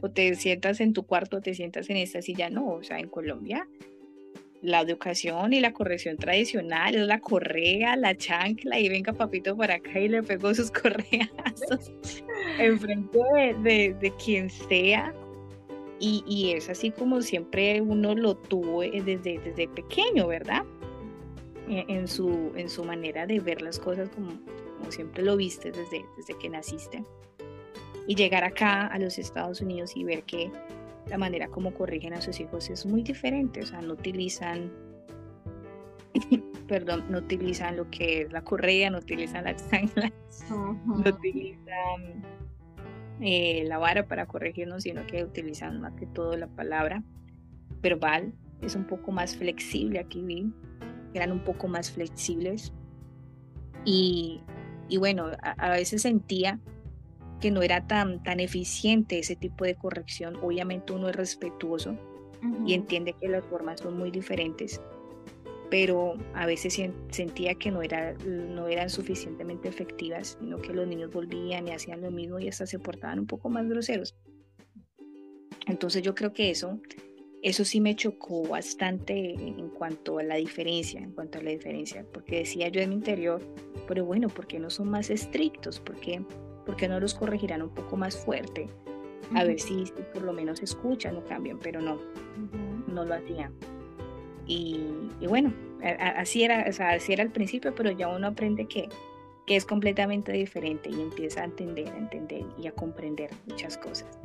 o 0.00 0.10
te 0.10 0.34
sientas 0.34 0.80
en 0.80 0.92
tu 0.92 1.04
cuarto, 1.04 1.40
te 1.40 1.54
sientas 1.54 1.88
en 1.90 1.96
esta 1.96 2.22
silla, 2.22 2.50
no, 2.50 2.66
o 2.66 2.82
sea, 2.82 2.98
en 2.98 3.08
Colombia 3.08 3.66
la 4.62 4.80
educación 4.80 5.52
y 5.52 5.60
la 5.60 5.72
corrección 5.72 6.16
tradicional 6.16 6.94
es 6.96 7.06
la 7.06 7.20
correa, 7.20 7.94
la 7.94 8.16
chancla 8.16 8.80
y 8.80 8.88
venga 8.88 9.12
papito 9.12 9.56
para 9.56 9.74
acá 9.74 10.00
y 10.00 10.08
le 10.08 10.22
pegó 10.22 10.54
sus 10.54 10.70
correazos 10.82 11.92
enfrente 12.58 13.18
de, 13.62 13.94
de, 14.00 14.12
quien 14.22 14.50
sea. 14.50 15.14
Y, 16.00 16.24
y, 16.26 16.52
es 16.52 16.68
así 16.68 16.90
como 16.90 17.22
siempre 17.22 17.80
uno 17.80 18.14
lo 18.14 18.34
tuvo 18.34 18.82
eh, 18.82 19.02
desde, 19.04 19.38
desde 19.38 19.68
pequeño, 19.68 20.26
¿verdad? 20.26 20.62
En 21.68 22.08
su, 22.08 22.52
en 22.56 22.68
su 22.68 22.84
manera 22.84 23.26
de 23.26 23.40
ver 23.40 23.62
las 23.62 23.78
cosas 23.78 24.08
como, 24.10 24.32
como 24.78 24.90
siempre 24.90 25.22
lo 25.22 25.36
viste 25.36 25.70
desde, 25.70 26.04
desde 26.16 26.38
que 26.38 26.48
naciste. 26.48 27.04
Y 28.06 28.14
llegar 28.14 28.44
acá 28.44 28.86
a 28.86 28.98
los 28.98 29.18
Estados 29.18 29.60
Unidos 29.60 29.96
y 29.96 30.04
ver 30.04 30.22
que 30.22 30.50
la 31.08 31.18
manera 31.18 31.48
como 31.48 31.72
corrigen 31.74 32.12
a 32.12 32.20
sus 32.20 32.38
hijos 32.40 32.70
es 32.70 32.86
muy 32.86 33.02
diferente, 33.02 33.62
o 33.62 33.66
sea, 33.66 33.80
no 33.80 33.94
utilizan, 33.94 34.72
perdón, 36.68 37.04
no 37.10 37.18
utilizan 37.18 37.76
lo 37.76 37.90
que 37.90 38.22
es 38.22 38.32
la 38.32 38.42
correa, 38.42 38.90
no 38.90 38.98
utilizan 38.98 39.44
la 39.44 39.56
chancla, 39.56 40.12
no 40.50 41.08
utilizan 41.08 42.24
eh, 43.20 43.64
la 43.66 43.78
vara 43.78 44.06
para 44.06 44.26
corregirnos, 44.26 44.84
sino 44.84 45.06
que 45.06 45.24
utilizan 45.24 45.80
más 45.80 45.94
que 45.94 46.06
todo 46.06 46.36
la 46.36 46.48
palabra 46.48 47.02
verbal, 47.82 48.32
es 48.62 48.74
un 48.74 48.84
poco 48.84 49.12
más 49.12 49.36
flexible 49.36 49.98
aquí 49.98 50.22
vi 50.22 50.52
eran 51.14 51.32
un 51.32 51.44
poco 51.44 51.68
más 51.68 51.90
flexibles. 51.90 52.72
Y, 53.84 54.40
y 54.88 54.96
bueno, 54.96 55.30
a, 55.42 55.70
veces 55.70 56.02
sentía 56.02 56.60
que 57.40 57.50
no 57.50 57.62
era 57.62 57.86
tan, 57.86 58.22
tan 58.22 58.40
eficiente 58.40 59.18
ese 59.18 59.36
tipo 59.36 59.64
de 59.64 59.74
corrección. 59.74 60.36
Obviamente 60.42 60.92
uno 60.92 61.08
es 61.08 61.16
respetuoso 61.16 61.96
y 62.64 62.74
entiende 62.74 63.14
que 63.14 63.28
las 63.28 63.44
formas 63.44 63.80
son 63.80 63.98
muy 63.98 64.10
diferentes, 64.10 64.80
pero 65.70 66.14
a 66.34 66.46
veces 66.46 66.80
sentía 67.10 67.54
que 67.54 67.70
no, 67.70 67.82
era, 67.82 68.12
no 68.24 68.68
eran 68.68 68.88
suficientemente 68.88 69.68
efectivas, 69.68 70.36
sino 70.40 70.58
que 70.58 70.72
los 70.72 70.86
niños 70.86 71.10
volvían 71.12 71.66
y 71.66 71.72
hacían 71.72 72.02
lo 72.02 72.10
mismo 72.10 72.38
y 72.38 72.48
hasta 72.48 72.66
se 72.66 72.78
portaban 72.78 73.18
un 73.20 73.26
poco 73.26 73.48
más 73.48 73.68
groseros. 73.68 74.14
Entonces 75.66 76.02
yo 76.02 76.14
creo 76.14 76.32
que 76.32 76.50
eso 76.50 76.80
eso 77.46 77.64
sí 77.64 77.80
me 77.80 77.94
chocó 77.94 78.42
bastante 78.42 79.34
en 79.34 79.68
cuanto 79.68 80.18
a 80.18 80.24
la 80.24 80.34
diferencia, 80.34 80.98
en 80.98 81.12
cuanto 81.12 81.38
a 81.38 81.42
la 81.42 81.50
diferencia, 81.50 82.04
porque 82.12 82.38
decía 82.38 82.66
yo 82.70 82.80
en 82.80 82.88
mi 82.88 82.96
interior, 82.96 83.40
pero 83.86 84.04
bueno, 84.04 84.28
¿por 84.28 84.48
qué 84.48 84.58
no 84.58 84.68
son 84.68 84.90
más 84.90 85.10
estrictos? 85.10 85.78
¿Por 85.78 85.94
qué, 86.00 86.18
no 86.88 86.98
los 86.98 87.14
corregirán 87.14 87.62
un 87.62 87.68
poco 87.68 87.96
más 87.96 88.16
fuerte? 88.16 88.68
A 89.32 89.44
ver 89.44 89.60
si, 89.60 89.84
por 90.12 90.22
lo 90.22 90.32
menos 90.32 90.60
escuchan 90.60 91.16
o 91.18 91.24
cambian, 91.24 91.60
pero 91.60 91.80
no, 91.80 92.00
no 92.88 93.04
lo 93.04 93.14
hacían. 93.14 93.52
Y, 94.48 94.80
bueno, 95.28 95.54
así 96.00 96.42
era, 96.42 96.62
así 96.62 97.12
era 97.12 97.22
al 97.22 97.30
principio, 97.30 97.72
pero 97.76 97.92
ya 97.92 98.08
uno 98.08 98.26
aprende 98.26 98.66
que, 98.66 98.88
que 99.46 99.54
es 99.54 99.64
completamente 99.64 100.32
diferente 100.32 100.90
y 100.90 101.00
empieza 101.00 101.42
a 101.42 101.44
entender, 101.44 101.90
a 101.90 101.96
entender 101.96 102.44
y 102.58 102.66
a 102.66 102.72
comprender 102.72 103.30
muchas 103.46 103.78
cosas 103.78 104.18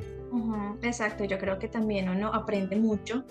exacto, 0.82 1.24
yo 1.24 1.38
creo 1.38 1.58
que 1.58 1.68
también 1.68 2.08
uno 2.08 2.28
aprende 2.32 2.76
mucho 2.76 3.24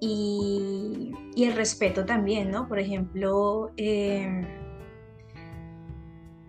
y, 0.00 1.12
el 1.36 1.54
respeto 1.54 2.04
también, 2.04 2.50
¿no? 2.50 2.68
Por 2.68 2.78
ejemplo, 2.78 3.70
em, 3.76 4.46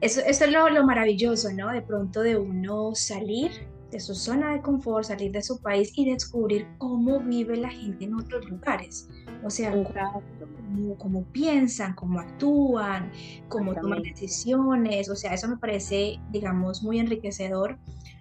eso, 0.02 0.22
es 0.26 0.52
lo, 0.52 0.70
lo, 0.70 0.86
maravilloso, 0.86 1.52
¿no? 1.54 1.72
De 1.72 1.82
pronto 1.82 2.22
de 2.22 2.38
uno 2.38 2.96
salir 2.96 3.52
de 3.92 4.00
su 4.00 4.14
zona 4.14 4.52
de 4.52 4.62
confort, 4.62 5.06
salir 5.06 5.32
de 5.32 5.42
su 5.42 5.62
país 5.62 5.92
y 5.96 6.10
descubrir 6.10 6.68
cómo 6.78 7.20
vive 7.20 7.56
la 7.56 7.70
gente 7.70 8.06
en 8.06 8.16
otros 8.16 8.46
lugares. 8.50 9.08
O 9.44 9.50
sea, 9.50 9.72
cómo, 9.72 10.98
cómo, 10.98 11.24
piensan, 11.32 11.94
cómo 11.94 12.20
actúan, 12.20 13.12
cómo 13.48 13.74
toman 13.74 14.02
decisiones. 14.02 15.10
O 15.10 15.16
sea, 15.16 15.34
eso 15.34 15.48
me 15.48 15.58
parece, 15.58 16.20
digamos, 16.32 16.84
muy 16.84 17.00
enriquecedor 17.00 17.78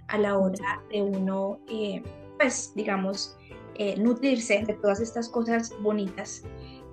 a 0.08 0.18
la 0.18 0.38
hora 0.38 0.82
de 0.90 1.02
uno, 1.02 1.60
eh, 1.68 2.02
pues, 2.38 2.72
digamos, 2.74 3.36
eh, 3.76 3.96
nutrirse 3.98 4.64
de 4.66 4.74
todas 4.74 5.00
estas 5.00 5.28
cosas 5.28 5.72
bonitas 5.80 6.44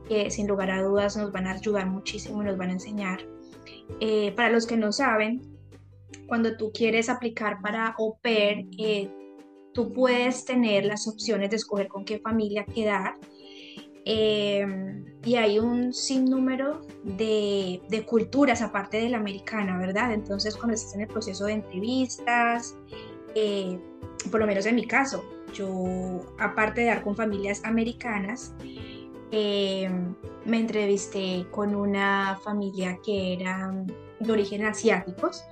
que 0.08 0.30
sin 0.32 0.48
lugar 0.48 0.72
a 0.72 0.82
dudas 0.82 1.15
nos 1.15 1.32
van 1.32 1.48
a 1.48 1.51
ayudar 1.51 1.88
muchísimo 1.88 2.41
y 2.41 2.46
nos 2.46 2.58
van 2.58 2.70
a 2.70 2.74
enseñar. 2.74 3.20
Eh, 4.00 4.32
para 4.32 4.50
los 4.50 4.65
que 4.65 4.77
no 4.77 4.91
saben, 4.91 5.41
cuando 6.27 6.58
tú 6.58 6.72
quieres 6.74 7.10
aplicar 7.10 7.62
para 7.62 7.89
au 7.98 8.18
pair, 8.22 8.68
tú 9.74 9.91
puedes 9.94 10.46
tener 10.46 10.86
las 10.86 11.08
opciones 11.08 11.50
de 11.50 11.58
escoger 11.58 11.88
con 11.88 12.06
qué 12.06 12.20
familia 12.20 12.65
quedar. 12.65 13.15
Y 14.03 15.36
hay 15.36 15.60
un 15.60 15.93
sinnúmero 15.93 16.81
de, 17.03 17.81
de, 17.89 18.05
culturas 18.05 18.62
aparte 18.62 18.98
de 18.98 19.10
la 19.10 19.17
americana, 19.17 19.77
¿verdad? 19.77 20.13
Entonces, 20.13 20.55
cuando 20.55 20.74
estás 20.74 20.96
en 20.96 21.01
el 21.01 21.08
proceso 21.08 21.46
de 21.46 21.53
entrevistas, 21.53 22.75
eh, 23.36 23.79
por 24.29 24.39
lo 24.39 24.48
menos 24.48 24.65
en 24.65 24.75
mi 24.75 24.86
caso, 24.86 25.24
yo, 25.53 26.22
aparte 26.39 26.81
de 26.81 26.88
dar 26.88 27.03
con 27.03 27.15
familias 27.15 27.62
americanas, 27.63 28.53
eh, 29.31 29.89
me 30.46 30.60
entrevisté 30.60 31.46
con 31.51 31.75
una 31.75 32.39
familia 32.43 33.00
que 33.03 33.34
era 33.34 33.74
de 34.20 34.31
origen 34.31 34.65
asiáticos 34.65 35.43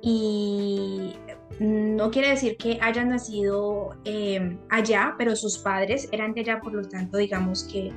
y 0.00 1.14
no 1.60 2.10
quiere 2.10 2.30
decir 2.30 2.56
que 2.56 2.78
hayan 2.82 3.08
nacido 3.08 3.96
eh, 4.04 4.58
allá, 4.68 5.14
pero 5.16 5.34
sus 5.36 5.58
padres 5.58 6.08
eran 6.12 6.34
de 6.34 6.42
allá, 6.42 6.60
por 6.60 6.74
lo 6.74 6.86
tanto, 6.86 7.16
digamos 7.18 7.64
que 7.64 7.92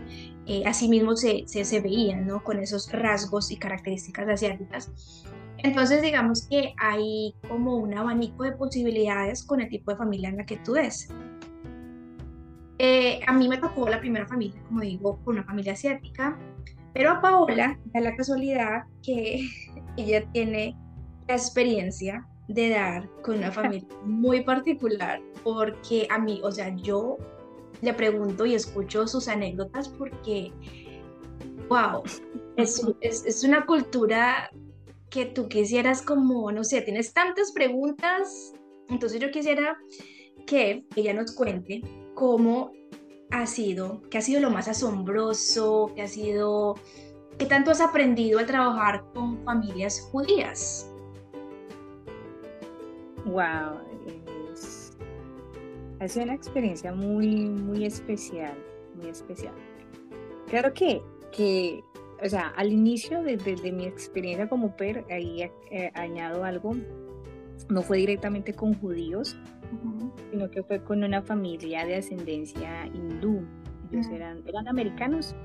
eh, 0.45 0.63
así 0.65 0.87
mismo 0.87 1.15
se, 1.15 1.43
se, 1.47 1.65
se, 1.65 1.81
veían, 1.81 2.25
¿no? 2.25 2.43
Con 2.43 2.59
esos 2.59 2.91
rasgos 2.91 3.51
y 3.51 3.57
características 3.57 4.29
asiáticas. 4.29 5.25
Entonces, 5.57 6.01
digamos 6.01 6.47
que 6.47 6.73
hay 6.77 7.35
como 7.49 7.75
un 7.75 7.93
abanico 7.93 8.43
de 8.43 8.53
posibilidades 8.53 9.43
con 9.43 9.59
el 9.59 9.69
tipo 9.69 9.91
de 9.91 9.97
familia 9.97 10.29
en 10.29 10.37
la 10.37 10.45
que 10.45 10.57
tú 10.57 10.73
des. 10.73 11.09
Eh, 12.77 13.19
a 13.27 13.33
mí 13.33 13.49
me 13.49 13.57
tocó 13.57 13.89
la 13.89 13.99
primera 13.99 14.25
familia, 14.25 14.61
como 14.67 14.79
digo, 14.79 15.19
con 15.25 15.35
una 15.35 15.43
familia 15.43 15.73
asiática, 15.73 16.39
pero 16.93 17.11
a 17.11 17.21
Paola 17.21 17.77
da 17.85 17.99
la 17.99 18.15
casualidad 18.15 18.83
que 19.03 19.49
ella 19.97 20.23
tiene 20.31 20.77
la 21.27 21.35
experiencia 21.35 22.25
de 22.49 22.69
dar 22.69 23.09
con 23.21 23.37
una 23.37 23.51
familia 23.53 23.87
muy 24.03 24.43
particular, 24.43 25.21
porque 25.43 26.07
a 26.09 26.19
mí, 26.19 26.41
o 26.43 26.51
sea, 26.51 26.75
yo 26.75 27.17
le 27.81 27.93
pregunto 27.93 28.45
y 28.45 28.55
escucho 28.55 29.07
sus 29.07 29.29
anécdotas 29.29 29.87
porque, 29.87 30.51
wow, 31.69 32.03
es, 32.57 32.85
es, 33.01 33.25
es 33.25 33.43
una 33.43 33.65
cultura 33.65 34.51
que 35.09 35.25
tú 35.25 35.47
quisieras 35.47 36.01
como, 36.01 36.51
no 36.51 36.63
sé, 36.63 36.81
tienes 36.81 37.13
tantas 37.13 37.51
preguntas, 37.51 38.53
entonces 38.89 39.19
yo 39.19 39.31
quisiera 39.31 39.77
que 40.45 40.83
ella 40.95 41.13
nos 41.13 41.31
cuente 41.31 41.81
cómo 42.15 42.71
ha 43.31 43.45
sido, 43.45 44.01
qué 44.09 44.17
ha 44.17 44.21
sido 44.21 44.41
lo 44.41 44.49
más 44.49 44.67
asombroso, 44.67 45.91
qué 45.95 46.01
ha 46.01 46.07
sido, 46.07 46.75
qué 47.37 47.45
tanto 47.45 47.71
has 47.71 47.81
aprendido 47.81 48.39
a 48.39 48.45
trabajar 48.45 49.05
con 49.13 49.43
familias 49.45 50.01
judías. 50.11 50.88
Wow, 53.29 53.79
Ha 55.99 56.07
sido 56.07 56.25
una 56.25 56.33
experiencia 56.33 56.93
muy, 56.93 57.45
muy 57.45 57.85
especial, 57.85 58.53
muy 58.95 59.09
especial. 59.09 59.53
Claro 60.47 60.73
que, 60.73 61.01
que 61.31 61.83
o 62.23 62.27
sea, 62.27 62.47
al 62.55 62.71
inicio 62.71 63.21
de, 63.21 63.37
mi 63.71 63.85
experiencia 63.85 64.49
como 64.49 64.75
PER, 64.75 65.05
ahí 65.09 65.43
eh, 65.71 65.91
añado 65.93 66.43
algo, 66.43 66.75
no 67.69 67.81
fue 67.81 67.97
directamente 67.97 68.53
con 68.53 68.73
judíos, 68.73 69.37
sino 70.31 70.49
que 70.49 70.63
fue 70.63 70.83
con 70.83 71.03
una 71.03 71.21
familia 71.21 71.85
de 71.85 71.97
ascendencia 71.97 72.87
hindú. 72.87 73.45
Ellos 73.91 74.07
eran, 74.07 74.43
eran 74.47 74.67
americanos, 74.67 75.35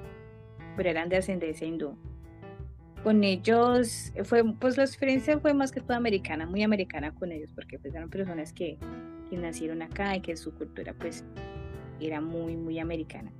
pero 0.76 0.88
eran 0.88 1.09
de 1.09 1.19
ascendencia 1.19 1.67
hindú. 1.67 1.97
Con 3.04 3.23
ellos, 3.23 4.12
fue, 4.25 4.42
pues 4.58 4.76
la 4.76 4.82
experiencia 4.82 5.38
fue 5.38 5.54
más 5.54 5.70
que 5.70 5.80
toda 5.80 5.96
americana, 5.96 6.46
muy 6.46 6.62
americana 6.62 7.14
con 7.14 7.30
ellos, 7.30 7.52
porque 7.54 7.78
pues 7.78 7.94
eran 7.94 8.08
personas 8.08 8.52
que, 8.52 8.78
que 9.30 9.37
nacieron 9.37 9.82
acá 9.82 10.16
y 10.16 10.20
que 10.20 10.37
su 10.37 10.52
cultura 10.54 10.94
pues 10.99 11.23
era 12.00 12.20
muy, 12.20 12.56
muy 12.56 12.78
americana. 12.78 13.30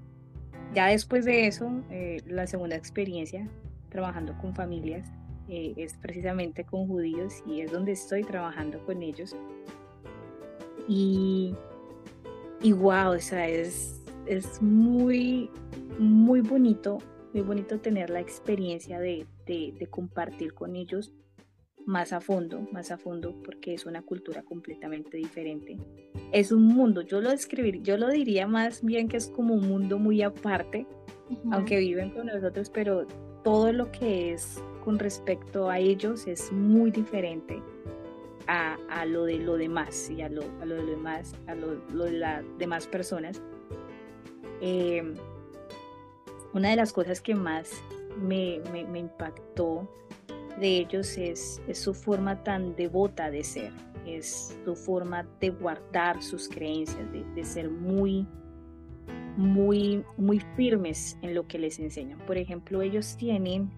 Ya 0.75 0.89
después 0.89 1.25
de 1.25 1.47
eso, 1.47 1.71
eh, 1.91 2.21
la 2.27 2.47
segunda 2.47 2.77
experiencia 2.77 3.49
trabajando 3.89 4.37
con 4.39 4.55
familias 4.55 5.11
eh, 5.49 5.73
es 5.77 5.95
precisamente 5.95 6.65
con 6.65 6.87
judíos 6.89 7.43
y 7.47 7.61
es 7.61 7.71
donde 7.71 7.93
estoy 7.93 8.25
trabajando 8.25 8.85
con 8.85 9.03
ellos. 9.03 9.37
Y, 10.89 11.55
y 12.61 12.73
wow, 12.73 13.13
o 13.13 13.19
sea, 13.19 13.49
es, 13.49 14.03
es 14.27 14.61
muy, 14.61 15.51
muy 15.99 16.41
bonito, 16.41 16.99
muy 17.35 17.43
bonito 17.43 17.81
tener 17.81 18.11
la 18.11 18.21
experiencia 18.21 19.01
de, 19.01 19.27
de, 19.45 19.87
compartir 19.91 20.55
con 20.55 20.77
ellos 20.77 21.13
más 21.85 22.13
a 22.13 22.21
fondo, 22.21 22.61
más 22.73 22.93
a 22.93 22.97
fondo, 22.97 23.35
porque 23.45 23.75
es 23.75 23.87
una 23.87 24.03
cultura 24.03 24.45
completamente 24.45 25.17
diferente. 25.17 25.77
Es 26.33 26.53
un 26.53 26.65
mundo, 26.65 27.03
yo 27.03 27.21
lo 27.21 27.31
describir, 27.31 27.83
yo 27.83 27.99
lo 27.99 28.09
diría 28.09 28.47
más 28.47 28.83
bien 28.83 29.09
que 29.09 29.17
es 29.17 29.27
como 29.27 29.55
un 29.55 29.69
mundo 29.69 29.99
muy 29.99 30.23
aparte, 30.23 30.87
aunque 31.51 31.79
viven 31.79 32.11
con 32.11 32.27
nosotros, 32.27 32.71
pero 32.71 33.05
todo 33.43 33.73
lo 33.73 33.91
que 33.91 34.33
es 34.33 34.63
con 34.85 35.01
respecto 35.01 35.69
a 35.69 35.81
ellos 35.81 36.29
es 36.29 36.53
muy 36.53 36.93
diferente 36.93 37.61
a, 38.47 38.79
a 38.89 39.05
lo 39.07 39.25
de 39.25 39.39
lo 39.39 39.57
demás 39.57 40.09
y 40.09 40.23
a 40.23 40.29
lo, 40.29 40.43
a 40.61 40.67
lo 40.67 40.77
de 40.77 40.83
lo 40.83 40.91
demás, 40.93 41.35
a 41.49 41.55
lo, 41.57 41.75
lo 41.93 42.05
de 42.05 42.13
las 42.13 42.45
demás 42.59 42.87
personas. 42.87 43.43
Eh, 44.61 45.15
una 46.55 46.71
de 46.71 46.77
las 46.77 46.93
cosas 46.93 47.21
que 47.21 47.35
más 47.35 47.71
me, 48.17 48.61
impactó 48.95 49.91
de 50.61 50.79
ellos 50.79 51.19
es, 51.19 51.61
su 51.73 51.93
forma 51.93 52.43
tan 52.45 52.77
devota 52.77 53.31
de 53.31 53.43
ser, 53.43 53.73
es 54.07 54.57
su 54.65 54.77
forma 54.77 55.27
de 55.41 55.51
guardar 55.51 56.23
sus 56.23 56.49
creencias, 56.49 57.05
de, 57.35 57.45
ser 57.45 57.69
muy, 57.69 58.25
muy, 59.37 60.05
muy 60.17 60.41
firmes 60.57 61.19
en 61.23 61.35
lo 61.35 61.47
que 61.49 61.59
les 61.59 61.81
enseñan. 61.81 62.21
Por 62.21 62.39
ejemplo, 62.39 62.83
ellos 62.83 63.17
tienen 63.17 63.71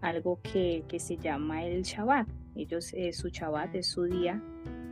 algo 0.00 0.40
que, 0.42 0.84
que 0.86 1.00
se 1.00 1.16
llama 1.16 1.64
el 1.64 1.82
Shabbat. 1.82 2.28
Ellos, 2.54 2.92
eh, 2.94 3.12
su 3.12 3.28
Shabbat 3.28 3.74
es 3.74 3.88
su 3.88 4.04
día 4.04 4.40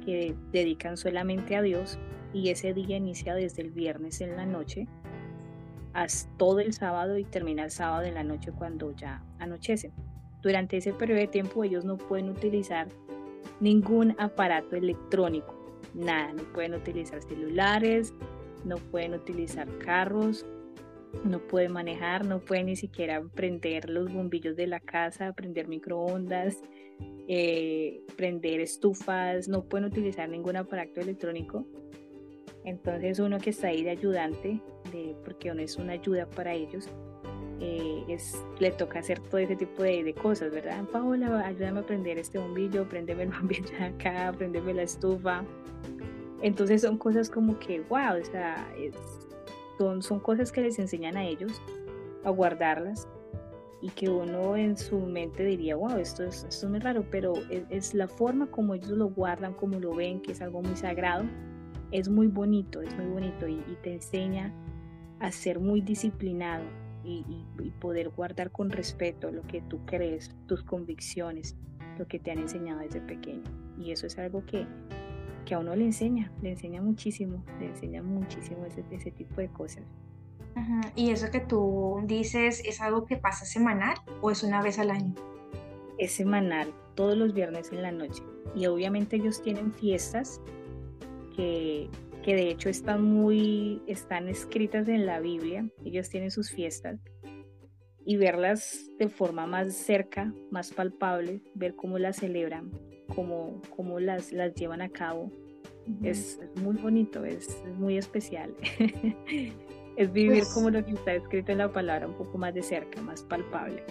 que 0.05 0.35
dedican 0.51 0.97
solamente 0.97 1.55
a 1.55 1.63
Dios 1.63 1.97
y 2.33 2.51
ese 2.51 2.75
día 2.75 2.97
inicia 2.97 3.35
desde 3.35 3.63
el 3.63 3.71
viernes 3.71 4.21
en 4.21 4.37
la 4.37 4.45
noche 4.45 4.89
todo 6.37 6.61
el 6.61 6.73
sábado 6.73 7.19
y 7.19 7.25
termina 7.25 7.65
el 7.65 7.71
sábado 7.71 8.05
en 8.05 8.15
la 8.15 8.25
noche 8.25 8.53
cuando 8.53 8.93
ya 8.93 9.23
anochece. 9.39 9.93
Durante 10.43 10.77
ese 10.77 10.93
periodo 10.93 11.21
de 11.21 11.29
tiempo 11.29 11.65
ellos 11.65 11.85
no 11.85 11.97
pueden 11.97 12.29
utilizar 12.29 12.89
ningún 13.61 14.15
aparato 14.19 14.77
electrónico, 14.77 15.55
nada, 15.95 16.33
no 16.33 16.43
pueden 16.53 16.75
utilizar 16.75 17.23
celulares, 17.23 18.13
no 18.65 18.77
pueden 18.77 19.15
utilizar 19.15 19.69
carros, 19.79 20.45
no 21.23 21.39
pueden 21.39 21.73
manejar, 21.73 22.27
no 22.27 22.41
pueden 22.41 22.67
ni 22.67 22.77
siquiera 22.77 23.23
prender 23.35 23.89
los 23.89 24.13
bombillos 24.13 24.57
de 24.57 24.67
la 24.67 24.81
casa, 24.81 25.33
prender 25.33 25.69
microondas, 25.69 26.61
eh, 27.29 28.03
prender 28.17 28.61
estufas, 28.61 29.49
no 29.49 29.65
pueden 29.65 29.87
utilizar 29.87 30.29
ningún 30.29 30.57
aparato 30.57 31.01
electrónico. 31.01 31.67
Entonces 32.65 33.19
uno 33.19 33.39
que 33.39 33.51
está 33.51 33.69
ahí 33.69 33.85
de 33.85 33.91
ayudante, 33.91 34.61
de, 34.91 35.15
porque 35.25 35.51
uno 35.51 35.61
es 35.61 35.77
una 35.77 35.93
ayuda 35.93 36.27
para 36.27 36.55
ellos, 36.55 36.89
eh, 37.61 38.05
es, 38.09 38.43
le 38.59 38.71
toca 38.73 38.99
hacer 38.99 39.21
todo 39.21 39.39
ese 39.39 39.55
tipo 39.55 39.83
de, 39.83 40.15
cosas, 40.15 40.51
¿verdad? 40.51 40.85
Paola, 40.91 41.47
ayúdame 41.47 41.81
a 41.81 41.87
prender 41.87 42.19
este 42.19 42.39
bombillo, 42.39 42.89
prendeme 42.89 43.25
el 43.25 43.31
bombillo 43.39 43.71
de 43.79 43.85
acá, 43.85 44.33
prendeme 44.37 44.75
la 44.75 44.83
estufa. 44.83 45.45
Entonces 46.43 46.83
son 46.83 46.99
cosas 46.99 47.31
como 47.31 47.59
que, 47.59 47.81
wow, 47.81 48.21
o 48.21 48.25
sea, 48.25 48.67
son, 49.79 50.03
son 50.03 50.21
cosas 50.21 50.51
que 50.51 50.63
les 50.63 50.79
enseñan 50.79 51.17
a 51.17 51.25
ellos 51.25 51.61
a 52.25 52.31
guardarlas 52.31 53.07
y 53.81 53.91
que 53.91 54.09
uno 54.09 54.57
en 54.57 54.77
su 54.77 54.99
mente 54.99 55.45
diría, 55.45 55.77
wow, 55.77 55.99
esto 55.99 56.25
es, 56.25 56.45
esto 56.45 56.67
es 56.67 56.71
muy 56.71 56.81
raro, 56.81 57.05
pero 57.11 57.35
es, 57.71 57.93
la 57.93 58.09
forma 58.09 58.47
como 58.47 58.75
ellos 58.75 58.91
lo 58.91 59.09
guardan, 59.09 59.53
como 59.53 59.79
lo 59.79 59.95
ven, 59.95 60.21
que 60.23 60.33
es 60.33 60.41
algo 60.41 60.63
muy 60.63 60.77
sagrado 60.77 61.25
es 61.91 62.09
muy 62.09 62.27
bonito, 62.27 62.83
es 62.83 62.97
muy 62.97 63.07
bonito 63.07 63.49
y, 63.49 63.63
te 63.83 63.95
enseña 63.95 64.53
a 65.21 65.31
ser 65.31 65.61
muy 65.61 65.81
disciplinado 65.81 66.65
y, 67.05 67.25
poder 67.81 68.09
guardar 68.09 68.51
con 68.51 68.71
respeto 68.71 69.31
lo 69.31 69.43
que 69.43 69.61
tú 69.61 69.85
crees, 69.85 70.35
tus 70.47 70.63
convicciones, 70.63 71.57
lo 71.99 72.07
que 72.07 72.19
te 72.19 72.31
han 72.31 72.39
enseñado 72.39 72.81
desde 72.81 73.01
pequeño. 73.01 73.43
Y 73.79 73.91
eso 73.91 74.07
es 74.07 74.19
algo 74.19 74.45
que, 74.47 74.67
que 75.45 75.55
a 75.55 75.59
uno 75.59 75.77
le 75.77 75.85
enseña, 75.85 76.33
le 76.41 76.53
enseña 76.53 76.81
muchísimo, 76.81 77.45
le 77.61 77.67
enseña 77.67 78.03
muchísimo 78.03 78.65
ese, 78.65 78.85
ese 78.91 79.11
tipo 79.11 79.41
de 79.41 79.49
cosas. 79.49 79.85
¿Y 80.95 81.11
eso 81.11 81.31
que 81.31 81.41
tú 81.41 82.01
dices 82.07 82.63
es 82.65 82.81
algo 82.81 83.07
que 83.07 83.17
pasa 83.17 83.45
semanal 83.45 83.97
o 84.21 84.31
es 84.31 84.43
una 84.43 84.63
vez 84.63 84.79
al 84.79 84.91
año? 84.91 85.15
Es 85.99 86.13
semanal, 86.13 86.73
todos 86.95 87.17
los 87.17 87.35
viernes 87.35 87.73
en 87.73 87.83
la 87.83 87.93
noche. 87.93 88.23
Y 88.55 88.67
obviamente 88.67 89.17
ellos 89.17 89.43
tienen 89.43 89.73
fiestas 89.73 90.41
que, 91.37 91.89
de 92.25 92.51
hecho 92.51 92.69
están 92.69 93.05
muy, 93.05 93.83
están 93.87 94.29
escritas 94.29 94.89
en 94.89 95.07
la 95.07 95.21
Biblia, 95.21 95.69
ellos 95.85 96.09
tienen 96.09 96.31
sus 96.31 96.51
fiestas, 96.51 96.99
y 98.07 98.17
verlas 98.17 98.87
de 98.99 99.09
forma 99.09 99.47
más 99.47 99.75
cerca, 99.75 100.33
más 100.51 100.73
palpable, 100.73 101.43
ver 101.55 101.75
cómo 101.75 101.99
las 101.99 102.17
celebran, 102.17 102.71
cómo, 103.15 103.61
cómo 103.75 104.01
las, 104.01 104.33
las 104.33 104.55
llevan 104.55 104.83
a 104.83 104.91
cabo, 104.91 105.31
es, 106.03 106.41
muy 106.63 106.77
bonito, 106.77 107.25
es, 107.25 107.63
muy 107.79 107.99
especial. 107.99 108.55
es 109.97 110.13
vivir 110.13 110.43
pues 110.43 110.55
como 110.55 110.71
lo 110.71 110.85
que 110.85 110.93
está 110.93 111.15
escrito 111.15 111.53
en 111.53 111.59
la 111.59 111.73
palabra 111.73 112.07
un 112.07 112.15
poco 112.15 112.39
más 112.39 112.55
de 112.55 112.63
cerca, 112.63 113.01
más 113.03 113.23
palpable. 113.23 113.85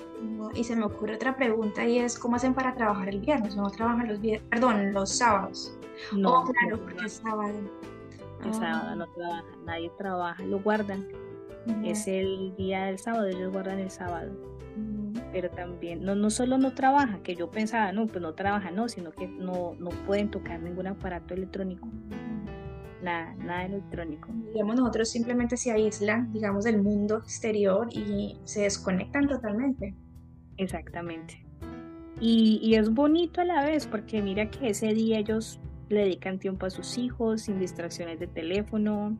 Y 0.53 0.63
se 0.63 0.75
me 0.75 0.85
ocurre 0.85 1.15
otra 1.15 1.35
pregunta 1.35 1.85
y 1.85 1.99
es 1.99 2.17
¿cómo 2.17 2.35
hacen 2.35 2.53
para 2.53 2.75
trabajar 2.75 3.09
el 3.09 3.19
viernes? 3.19 3.55
¿No 3.55 3.69
trabajan 3.69 4.07
los 4.07 4.19
viernes? 4.19 4.47
Perdón, 4.49 4.93
los 4.93 5.09
sábados. 5.09 5.77
No, 6.11 6.41
oh, 6.41 6.43
claro, 6.43 6.79
porque 6.79 7.05
es 7.05 7.13
sábado. 7.13 7.53
El 8.45 8.53
sábado 8.53 8.89
ah. 8.89 8.95
no 8.95 9.07
trabaja, 9.13 9.45
nadie 9.65 9.91
trabaja, 9.97 10.43
lo 10.43 10.59
guardan. 10.59 11.07
Es 11.85 12.07
el 12.07 12.53
día 12.57 12.85
del 12.85 12.99
sábado, 12.99 13.27
ellos 13.27 13.53
guardan 13.53 13.79
el 13.79 13.89
sábado. 13.89 14.33
Pero 15.31 15.49
también, 15.49 16.03
no, 16.03 16.13
no 16.15 16.29
solo 16.29 16.57
no 16.57 16.73
trabaja, 16.73 17.19
que 17.23 17.35
yo 17.35 17.49
pensaba, 17.49 17.91
no, 17.91 18.07
pues 18.07 18.21
no 18.21 18.33
trabaja, 18.33 18.69
no, 18.71 18.89
sino 18.89 19.11
que 19.11 19.27
no, 19.27 19.75
no 19.79 19.89
pueden 20.05 20.29
tocar 20.29 20.59
ningún 20.59 20.87
aparato 20.87 21.33
electrónico. 21.33 21.87
Nada, 23.03 23.35
nada 23.35 23.65
electrónico. 23.65 24.29
Digamos, 24.53 24.77
nosotros 24.77 25.09
simplemente 25.09 25.57
se 25.57 25.71
aíslan, 25.71 26.31
digamos, 26.31 26.63
del 26.63 26.81
mundo 26.81 27.17
exterior 27.17 27.87
y 27.91 28.37
se 28.45 28.61
desconectan 28.61 29.27
totalmente. 29.27 29.93
Exactamente. 30.57 31.45
Y, 32.21 32.59
y, 32.63 32.75
es 32.75 32.93
bonito 32.93 33.41
a 33.41 33.45
la 33.45 33.65
vez, 33.65 33.87
porque 33.87 34.21
mira 34.21 34.49
que 34.49 34.69
ese 34.69 34.93
día 34.93 35.19
ellos 35.19 35.59
le 35.89 36.01
dedican 36.01 36.39
tiempo 36.39 36.65
a 36.65 36.69
sus 36.69 36.97
hijos, 36.97 37.41
sin 37.41 37.59
distracciones 37.59 38.19
de 38.19 38.27
teléfono, 38.27 39.17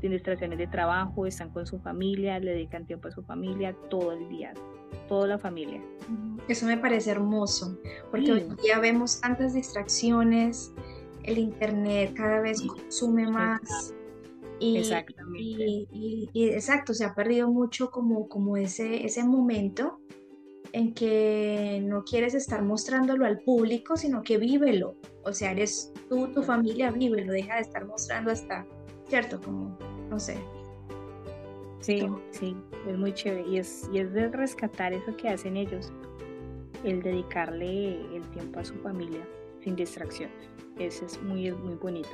sin 0.00 0.10
distracciones 0.10 0.58
de 0.58 0.66
trabajo, 0.66 1.26
están 1.26 1.50
con 1.50 1.66
su 1.66 1.78
familia, 1.78 2.38
le 2.38 2.52
dedican 2.52 2.86
tiempo 2.86 3.08
a 3.08 3.10
su 3.10 3.22
familia 3.22 3.74
todo 3.88 4.12
el 4.12 4.28
día, 4.28 4.52
toda 5.08 5.26
la 5.26 5.38
familia. 5.38 5.80
Eso 6.48 6.66
me 6.66 6.76
parece 6.76 7.10
hermoso, 7.10 7.78
porque 8.10 8.32
hoy 8.32 8.46
día 8.62 8.78
vemos 8.78 9.20
tantas 9.20 9.54
distracciones, 9.54 10.72
el 11.26 11.38
internet 11.38 12.14
cada 12.14 12.40
vez 12.40 12.62
consume 12.62 13.30
más. 13.30 13.94
Y, 14.58 14.78
Exactamente. 14.78 15.86
Y, 15.92 16.30
exacto, 16.34 16.94
se 16.94 17.04
ha 17.04 17.14
perdido 17.14 17.50
mucho 17.50 17.90
como, 17.90 18.28
como 18.28 18.56
ese, 18.56 19.04
ese 19.04 19.22
momento 19.24 20.00
en 20.72 20.94
que 20.94 21.82
no 21.84 22.04
quieres 22.04 22.34
estar 22.34 22.62
mostrándolo 22.62 23.26
al 23.26 23.40
público, 23.40 23.96
sino 23.96 24.22
que 24.22 24.38
vívelo. 24.38 24.94
O 25.24 25.32
sea, 25.32 25.52
eres 25.52 25.92
tú, 26.08 26.28
tu 26.28 26.42
familia, 26.42 26.90
vívelo, 26.90 27.32
deja 27.32 27.56
de 27.56 27.62
estar 27.62 27.86
mostrando 27.86 28.30
hasta, 28.30 28.66
¿cierto? 29.08 29.40
Como, 29.40 29.76
no 30.08 30.18
sé. 30.18 30.36
Sí, 31.80 32.08
sí, 32.30 32.56
es 32.88 32.98
muy 32.98 33.12
chévere. 33.12 33.46
Y 33.48 33.58
es, 33.58 33.88
y 33.92 33.98
es 33.98 34.12
de 34.12 34.28
rescatar 34.28 34.92
eso 34.92 35.16
que 35.16 35.28
hacen 35.28 35.56
ellos, 35.56 35.92
el 36.84 37.02
dedicarle 37.02 38.00
el 38.14 38.22
tiempo 38.30 38.60
a 38.60 38.64
su 38.64 38.74
familia 38.76 39.26
sin 39.66 39.74
distracciones. 39.74 40.48
Eso 40.78 41.04
es 41.04 41.20
muy, 41.20 41.50
muy 41.50 41.74
bonito. 41.74 42.08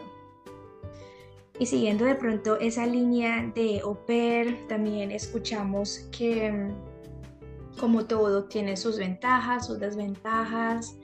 Y 1.58 1.66
siguiendo 1.66 2.06
de 2.06 2.14
pronto 2.14 2.58
esa 2.58 2.86
línea 2.86 3.52
de 3.54 3.80
au 3.80 3.94
pair, 4.06 4.66
también 4.68 5.10
escuchamos 5.10 6.08
que 6.10 6.50
mm, 6.50 7.78
como 7.78 8.06
todo 8.06 8.44
tiene 8.44 8.78
sus 8.78 8.96
ventajas, 8.96 9.66
sus 9.66 9.78
desventajas. 9.78 10.96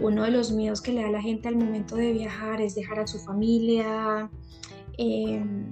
Uno 0.00 0.22
de 0.22 0.30
los 0.30 0.52
miedos 0.52 0.80
que 0.80 0.92
le 0.92 1.02
da 1.02 1.10
la 1.10 1.20
gente 1.20 1.48
al 1.48 1.56
momento 1.56 1.96
de 1.96 2.14
viajar 2.14 2.62
es 2.62 2.74
dejar 2.74 3.00
a 3.00 3.06
su 3.06 3.18
familia, 3.18 4.30
em, 4.96 5.66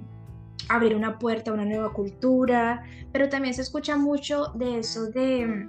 abrir 0.69 0.95
una 0.95 1.17
puerta 1.17 1.49
a 1.49 1.55
una 1.55 1.65
nueva 1.65 1.91
cultura, 1.91 2.83
pero 3.11 3.29
también 3.29 3.55
se 3.55 3.63
escucha 3.63 3.97
mucho 3.97 4.51
de 4.53 4.77
eso 4.77 5.07
de 5.07 5.67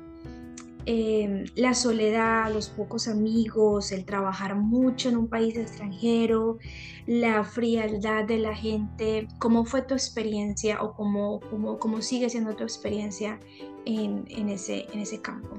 em, 0.87 1.45
la 1.57 1.75
soledad, 1.75 2.53
los 2.53 2.69
pocos 2.69 3.09
amigos, 3.09 3.93
el 3.93 4.05
trabajar 4.05 4.55
mucho 4.55 5.09
en 5.09 5.17
un 5.17 5.29
país 5.29 5.57
extranjero, 5.57 6.59
la 7.07 7.45
frialdad 7.45 8.25
de 8.25 8.39
la 8.39 8.55
gente. 8.55 9.29
¿Cómo 9.39 9.65
fue 9.65 9.83
tu 9.83 9.95
experiencia 9.95 10.83
o 10.83 10.95
cómo, 10.95 11.41
cómo, 11.51 11.79
cómo 11.79 12.03
sigue 12.03 12.29
siendo 12.31 12.55
tu 12.55 12.63
experiencia 12.63 13.39
en, 13.85 14.25
en, 14.29 14.49
ese, 14.49 14.87
en 14.93 15.01
ese 15.01 15.21
campo? 15.21 15.57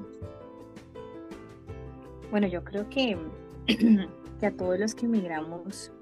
Bueno, 2.30 2.46
yo 2.46 2.64
creo 2.64 2.88
que, 2.88 3.16
que 4.40 4.46
a 4.46 4.56
todos 4.56 4.78
los 4.78 4.94
que 4.94 5.06
emigramos 5.06 5.92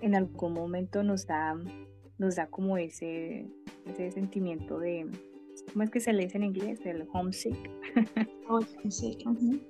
en 0.00 0.14
algún 0.14 0.52
momento 0.52 1.02
nos 1.02 1.26
da 1.26 1.56
nos 2.22 2.36
da 2.36 2.46
como 2.46 2.78
ese, 2.78 3.46
ese 3.84 4.12
sentimiento 4.12 4.78
de, 4.78 5.10
¿cómo 5.72 5.84
es 5.84 5.90
que 5.90 6.00
se 6.00 6.12
le 6.12 6.24
dice 6.24 6.38
en 6.38 6.44
inglés? 6.44 6.80
El 6.84 7.06
homesick. 7.12 7.56
Oh, 8.48 8.60
homesick. 8.82 9.20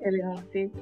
El 0.00 0.22
homesick. 0.22 0.72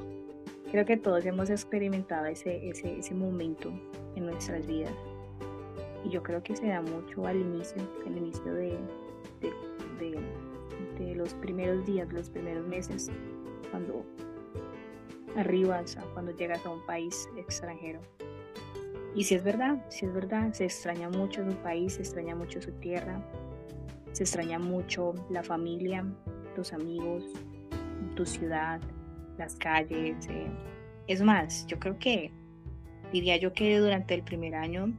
Creo 0.70 0.86
que 0.86 0.96
todos 0.96 1.26
hemos 1.26 1.50
experimentado 1.50 2.26
ese, 2.26 2.68
ese, 2.68 2.98
ese 2.98 3.14
momento 3.14 3.70
en 4.14 4.26
nuestras 4.26 4.66
vidas. 4.66 4.94
Y 6.04 6.10
yo 6.10 6.22
creo 6.22 6.42
que 6.42 6.56
se 6.56 6.68
da 6.68 6.80
mucho 6.80 7.26
al 7.26 7.36
inicio, 7.36 7.82
al 8.06 8.16
inicio 8.16 8.54
de, 8.54 8.78
de, 9.40 10.18
de, 10.98 11.14
los 11.14 11.34
primeros 11.34 11.84
días, 11.84 12.10
los 12.12 12.30
primeros 12.30 12.66
meses, 12.66 13.10
cuando 13.70 14.04
arribas, 15.36 15.98
cuando 16.14 16.32
llegas 16.32 16.64
a 16.64 16.70
un 16.70 16.84
país 16.86 17.28
extranjero. 17.36 18.00
Y 19.14 19.24
si 19.24 19.34
es 19.34 19.42
verdad, 19.42 19.84
si 19.88 20.06
es 20.06 20.14
verdad, 20.14 20.52
se 20.52 20.64
extraña 20.64 21.08
mucho 21.10 21.44
su 21.44 21.56
país, 21.56 21.94
se 21.94 22.02
extraña 22.02 22.34
mucho 22.34 22.62
su 22.62 22.72
tierra, 22.72 23.20
se 24.12 24.24
extraña 24.24 24.58
mucho 24.58 25.14
la 25.30 25.42
familia, 25.42 26.04
tus 26.54 26.72
amigos, 26.72 27.24
tu 28.16 28.26
ciudad, 28.26 28.80
las 29.38 29.56
calles. 29.56 30.26
Eh. 30.28 30.50
Es 31.06 31.22
más, 31.22 31.66
yo 31.66 31.78
creo 31.78 31.98
que 31.98 32.32
diría 33.12 33.36
yo 33.36 33.52
que 33.52 33.78
durante 33.78 34.14
el 34.14 34.22
primer 34.22 34.54
año, 34.54 34.92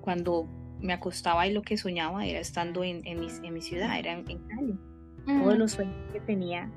cuando 0.00 0.48
me 0.80 0.92
acostaba 0.92 1.46
y 1.46 1.52
lo 1.52 1.62
que 1.62 1.76
soñaba 1.76 2.26
era 2.26 2.40
estando 2.40 2.84
en, 2.84 3.06
en, 3.06 3.20
mi, 3.20 3.28
en 3.42 3.54
mi, 3.54 3.62
ciudad, 3.62 3.98
era 3.98 4.12
en, 4.12 4.24
Cali. 4.24 4.78
Todos 5.26 5.56
los 5.56 5.72
sueños 5.72 5.96
que 6.12 6.20
tenía 6.20 6.70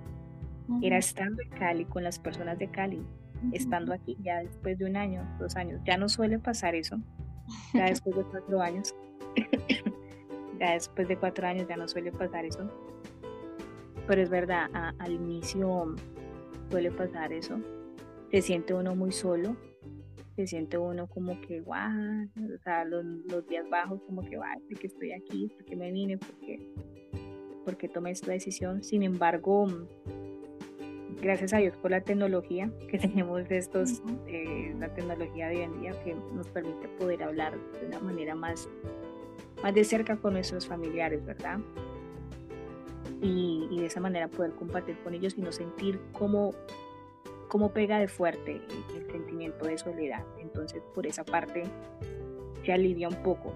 era 0.82 0.98
estando 0.98 1.42
en 1.42 1.50
Cali 1.50 1.86
con 1.86 2.04
las 2.04 2.18
personas 2.18 2.58
de 2.58 2.70
Cali 2.70 3.06
estando 3.52 3.94
aquí 3.94 4.18
ya 4.22 4.40
después 4.40 4.78
de 4.78 4.86
un 4.86 4.96
año, 4.96 5.28
dos 5.40 5.56
años. 5.56 5.82
Ya 5.86 5.98
no 5.98 6.10
suele 6.10 6.40
pasar 6.40 6.76
eso, 6.76 6.98
ya 7.74 7.86
después 7.90 8.16
de 8.16 8.24
cuatro 8.24 8.62
años. 8.62 8.96
Ya 10.60 10.74
después 10.74 11.08
de 11.08 11.18
cuatro 11.18 11.48
años 11.48 11.68
ya 11.68 11.78
no 11.78 11.88
suele 11.88 12.12
pasar 12.12 12.46
eso. 12.46 12.70
Pero 14.08 14.22
es 14.22 14.30
verdad, 14.30 14.70
al 15.00 15.12
inicio 15.12 15.96
suele 16.70 16.92
pasar 16.92 17.34
eso. 17.34 17.60
Se 18.32 18.42
siente 18.42 18.74
uno 18.74 18.96
muy 18.96 19.12
solo, 19.12 19.56
se 20.36 20.48
siente 20.48 20.78
uno 20.78 21.08
como 21.08 21.40
que, 21.42 21.62
guau, 21.62 22.28
o 22.56 22.58
sea, 22.64 22.86
los, 22.86 23.04
días 23.48 23.68
bajos 23.70 24.02
como 24.06 24.22
que, 24.22 24.38
guau, 24.38 24.62
porque 24.70 24.88
estoy 24.88 25.12
aquí, 25.12 25.52
porque 25.56 25.76
me 25.76 25.92
vine, 25.92 26.18
porque, 26.18 26.74
porque 27.66 27.90
tomé 27.90 28.12
esta 28.12 28.32
decisión. 28.32 28.84
Sin 28.84 29.04
embargo, 29.04 29.68
gracias 31.22 31.54
a 31.54 31.58
Dios 31.58 31.76
por 31.78 31.92
la 31.92 32.02
tecnología 32.02 32.72
que 32.90 32.98
tenemos 33.00 33.48
de 33.50 33.58
estos, 33.58 34.04
eh, 34.28 34.76
la 34.78 34.94
tecnología 34.94 35.48
de 35.48 35.58
hoy 35.58 35.62
en 35.64 35.82
día 35.82 36.04
que 36.04 36.16
nos 36.34 36.48
permite 36.50 36.88
poder 37.00 37.24
hablar 37.24 37.58
de 37.80 37.88
una 37.88 38.00
manera 38.00 38.36
más, 38.36 38.70
más 39.62 39.74
de 39.74 39.84
cerca 39.84 40.18
con 40.18 40.34
nuestros 40.34 40.68
familiares, 40.68 41.26
¿verdad? 41.26 41.60
Y, 43.22 43.68
de 43.78 43.86
esa 43.86 44.00
manera 44.00 44.28
poder 44.28 44.52
compartir 44.54 44.98
con 45.04 45.14
ellos 45.14 45.36
y 45.38 45.42
no 45.42 45.52
sentir 45.52 46.00
cómo, 46.12 46.54
cómo 47.48 47.72
pega 47.72 48.00
de 48.00 48.08
fuerte 48.08 48.62
el, 48.96 49.12
sentimiento 49.12 49.66
de 49.66 49.78
soledad. 49.78 50.24
Entonces, 50.40 50.82
por 50.94 51.08
esa 51.08 51.24
parte 51.24 51.64
se 52.64 52.74
alivia 52.74 53.08
un 53.08 53.24
poco. 53.24 53.54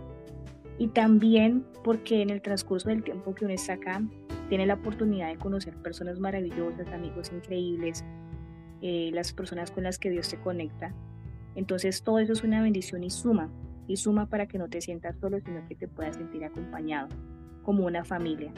Y 0.77 0.87
también 0.87 1.65
porque 1.83 2.21
en 2.21 2.29
el 2.29 2.41
transcurso 2.41 2.89
del 2.89 3.03
tiempo 3.03 3.35
que 3.35 3.45
uno 3.45 3.53
está 3.53 3.73
acá, 3.73 4.01
tiene 4.49 4.65
la 4.65 4.75
oportunidad 4.75 5.29
de 5.29 5.37
conocer 5.37 5.75
personas 5.75 6.19
maravillosas, 6.19 6.87
amigos 6.87 7.31
increíbles, 7.31 8.03
eh, 8.81 9.11
las 9.13 9.31
personas 9.31 9.71
con 9.71 9.83
las 9.83 9.99
que 9.99 10.09
Dios 10.09 10.29
te 10.29 10.37
conecta. 10.37 10.93
Entonces 11.55 12.03
todo 12.03 12.19
eso 12.19 12.33
es 12.33 12.43
una 12.43 12.61
bendición 12.61 13.03
y 13.03 13.09
suma, 13.09 13.49
y 13.91 13.97
suma 13.97 14.27
para 14.27 14.47
que 14.47 14.58
no 14.58 14.69
te 14.69 14.82
sientas 14.82 15.17
solo, 15.19 15.39
sino 15.39 15.65
que 15.67 15.75
te 15.75 15.88
puedas 15.88 16.15
sentir 16.15 16.43
acompañado, 16.43 17.10
como 17.63 17.86
una 17.86 18.04
familia. 18.04 18.51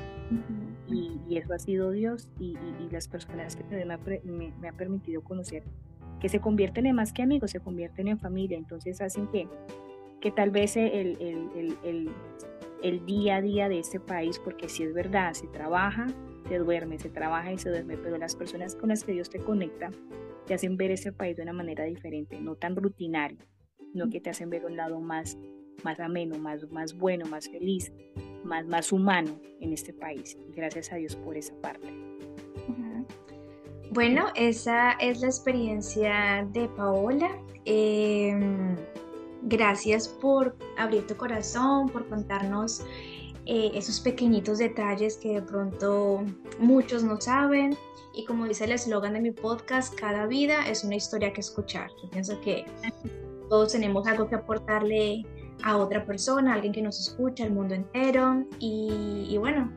y, 0.87 1.37
eso 1.37 1.53
ha 1.53 1.59
sido 1.59 1.91
Dios 1.91 2.29
y, 2.39 2.55
las 2.91 3.07
personas 3.07 3.55
que 3.55 3.63
me 3.63 3.93
ha, 3.93 3.99
me, 4.23 4.69
ha, 4.69 4.73
permitido 4.73 5.23
conocer, 5.23 5.63
que 6.19 6.29
se 6.29 6.39
convierten 6.39 6.85
en 6.85 6.95
más 6.95 7.11
que 7.11 7.23
amigos, 7.23 7.51
se 7.51 7.59
convierten 7.59 8.07
en 8.07 8.19
familia, 8.19 8.57
entonces 8.57 9.01
hacen 9.01 9.27
que, 9.27 9.47
que 10.21 10.31
tal 10.31 10.51
vez 10.51 10.77
el, 10.77 11.17
el, 11.19 11.75
el 11.83 12.11
el 12.83 13.05
día 13.05 13.37
a 13.37 13.41
día 13.41 13.69
de 13.69 13.79
este 13.79 13.99
país, 13.99 14.39
porque 14.39 14.67
si 14.67 14.83
es 14.83 14.93
verdad, 14.93 15.33
se 15.33 15.47
trabaja, 15.47 16.07
se 16.49 16.57
duerme, 16.57 16.99
se 16.99 17.09
trabaja 17.09 17.53
y 17.53 17.57
se 17.57 17.69
duerme, 17.69 17.97
pero 17.97 18.17
las 18.17 18.35
personas 18.35 18.75
con 18.75 18.89
las 18.89 19.05
que 19.05 19.13
Dios 19.13 19.29
te 19.29 19.39
conecta 19.39 19.89
te 20.45 20.53
hacen 20.53 20.75
ver 20.75 20.91
este 20.91 21.13
país 21.13 21.37
de 21.37 21.43
una 21.43 21.53
manera 21.53 21.85
diferente, 21.85 22.39
no 22.41 22.55
tan 22.55 22.75
rutinario, 22.75 23.37
no 23.93 24.09
que 24.09 24.19
te 24.19 24.29
hacen 24.29 24.49
ver 24.49 24.65
un 24.65 24.75
lado 24.75 24.99
más, 24.99 25.37
más 25.83 25.99
ameno, 25.99 26.37
más, 26.37 26.69
más 26.71 26.97
bueno, 26.97 27.25
más 27.25 27.49
feliz, 27.49 27.91
más, 28.43 28.65
más 28.65 28.91
humano 28.91 29.39
en 29.59 29.73
este 29.73 29.93
país. 29.93 30.37
Gracias 30.55 30.91
a 30.91 30.95
Dios 30.95 31.15
por 31.15 31.37
esa 31.37 31.55
parte. 31.61 31.87
Bueno, 33.91 34.27
esa 34.35 34.93
es 34.93 35.21
la 35.21 35.27
experiencia 35.27 36.47
de 36.51 36.67
Paola. 36.69 37.29
Em, 37.65 38.75
Gracias 39.45 40.07
por 40.07 40.55
abrir 40.77 41.05
tu 41.05 41.17
corazón, 41.17 41.89
por 41.89 42.07
contarnos 42.07 42.81
eh, 43.45 43.71
esos 43.73 43.99
pequeñitos 43.99 44.57
detalles 44.57 45.17
que 45.17 45.33
de 45.33 45.41
pronto 45.41 46.23
muchos 46.59 47.03
no 47.03 47.19
saben. 47.19 47.75
Y 48.13 48.25
como 48.25 48.45
dice 48.45 48.63
el 48.63 48.71
eslogan 48.71 49.13
de 49.13 49.19
mi 49.19 49.31
podcast, 49.31 49.93
cada 49.95 50.27
vida 50.27 50.65
es 50.69 50.85
una 50.85 50.95
historia 50.95 51.33
que 51.33 51.41
escuchar. 51.41 51.89
Yo 52.01 52.09
pienso 52.09 52.39
que 52.39 52.63
todos 53.49 53.71
tenemos 53.71 54.07
algo 54.07 54.27
que 54.27 54.35
aportarle 54.35 55.25
a 55.63 55.77
otra 55.77 56.05
persona, 56.05 56.51
a 56.51 56.55
alguien 56.55 56.73
que 56.73 56.81
nos 56.81 56.99
escucha, 56.99 57.43
al 57.43 57.51
mundo 57.51 57.73
entero. 57.75 58.45
Y, 58.59 59.35
bueno, 59.37 59.71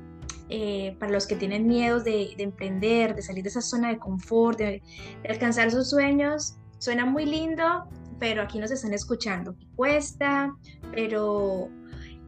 eh, 0.49 0.97
para 0.99 1.13
los 1.13 1.27
que 1.27 1.37
tienen 1.37 1.67
miedo 1.67 2.01
de, 2.01 2.35
emprender, 2.39 3.15
de 3.15 3.23
salir 3.23 3.43
de 3.43 3.51
esa 3.51 3.61
zona 3.61 3.89
de 3.89 3.99
confort, 3.99 4.59
de, 4.59 4.83
de 5.23 5.29
alcanzar 5.29 5.71
sus 5.71 5.91
sueños, 5.91 6.57
suena 6.79 7.05
muy 7.05 7.27
lindo, 7.27 7.89
pero 8.19 8.43
aquí 8.43 8.59
nos 8.59 8.71
están 8.71 8.95
escuchando. 8.95 9.57
Cuesta, 9.75 10.55
pero 10.93 11.69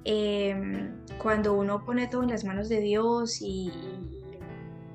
em, 0.04 0.92
cuando 1.22 1.54
uno 1.54 1.84
pone 1.84 2.06
todo 2.08 2.22
en 2.22 2.30
las 2.30 2.44
manos 2.44 2.68
de 2.68 2.80
Dios 2.80 3.40
y, 3.40 3.72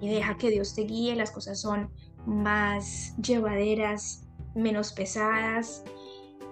deja 0.02 0.38
que 0.38 0.50
Dios 0.50 0.76
te 0.76 0.82
guíe, 0.82 1.16
las 1.16 1.32
cosas 1.32 1.62
son 1.62 1.90
más 2.26 3.16
llevaderas, 3.22 4.28
menos 4.54 4.92
pesadas. 4.92 5.84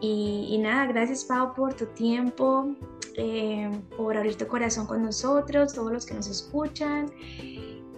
Y, 0.02 0.58
nada, 0.58 0.88
gracias 0.88 1.24
Pau 1.26 1.54
por 1.54 1.76
tu 1.76 1.86
tiempo, 1.86 2.76
em, 3.16 3.82
por 3.96 4.18
abrir 4.18 4.36
tu 4.36 4.48
corazón 4.48 4.88
con 4.88 5.04
nosotros, 5.04 5.74
todos 5.74 5.92
los 5.92 6.06
que 6.08 6.16
nos 6.16 6.28
escuchan. 6.28 7.12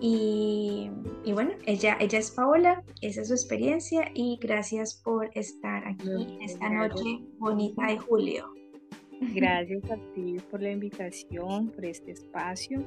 Y, 0.02 0.92
bueno, 1.32 1.52
ella, 1.66 1.96
ella 2.02 2.20
es 2.20 2.30
Paola, 2.32 2.84
esa 3.00 3.22
es 3.22 3.30
su 3.30 3.34
experiencia 3.34 4.12
y 4.14 4.38
gracias 4.42 4.96
por 4.96 5.30
estar 5.34 5.88
aquí 5.88 6.40
esta 6.42 6.70
noche 6.70 7.22
bonita 7.38 7.88
de 7.88 7.98
julio. 7.98 8.54
Gracias 9.34 9.90
a 9.90 9.96
ti 10.14 10.36
por 10.52 10.62
la 10.62 10.72
invitación, 10.72 11.70
por 11.70 11.86
este 11.86 12.12
espacio. 12.12 12.84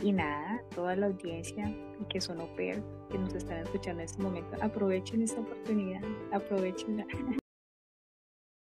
Y 0.00 0.12
nada, 0.12 0.62
toda 0.72 0.94
la 0.94 1.06
audiencia 1.06 1.74
que 2.08 2.20
son 2.20 2.40
au 2.40 2.48
que 2.54 3.18
nos 3.18 3.34
están 3.34 3.58
escuchando 3.58 4.00
en 4.00 4.04
este 4.04 4.22
momento, 4.22 4.56
aprovechen 4.62 5.22
esta 5.22 5.40
oportunidad, 5.40 6.02
aprovechenla. 6.30 7.04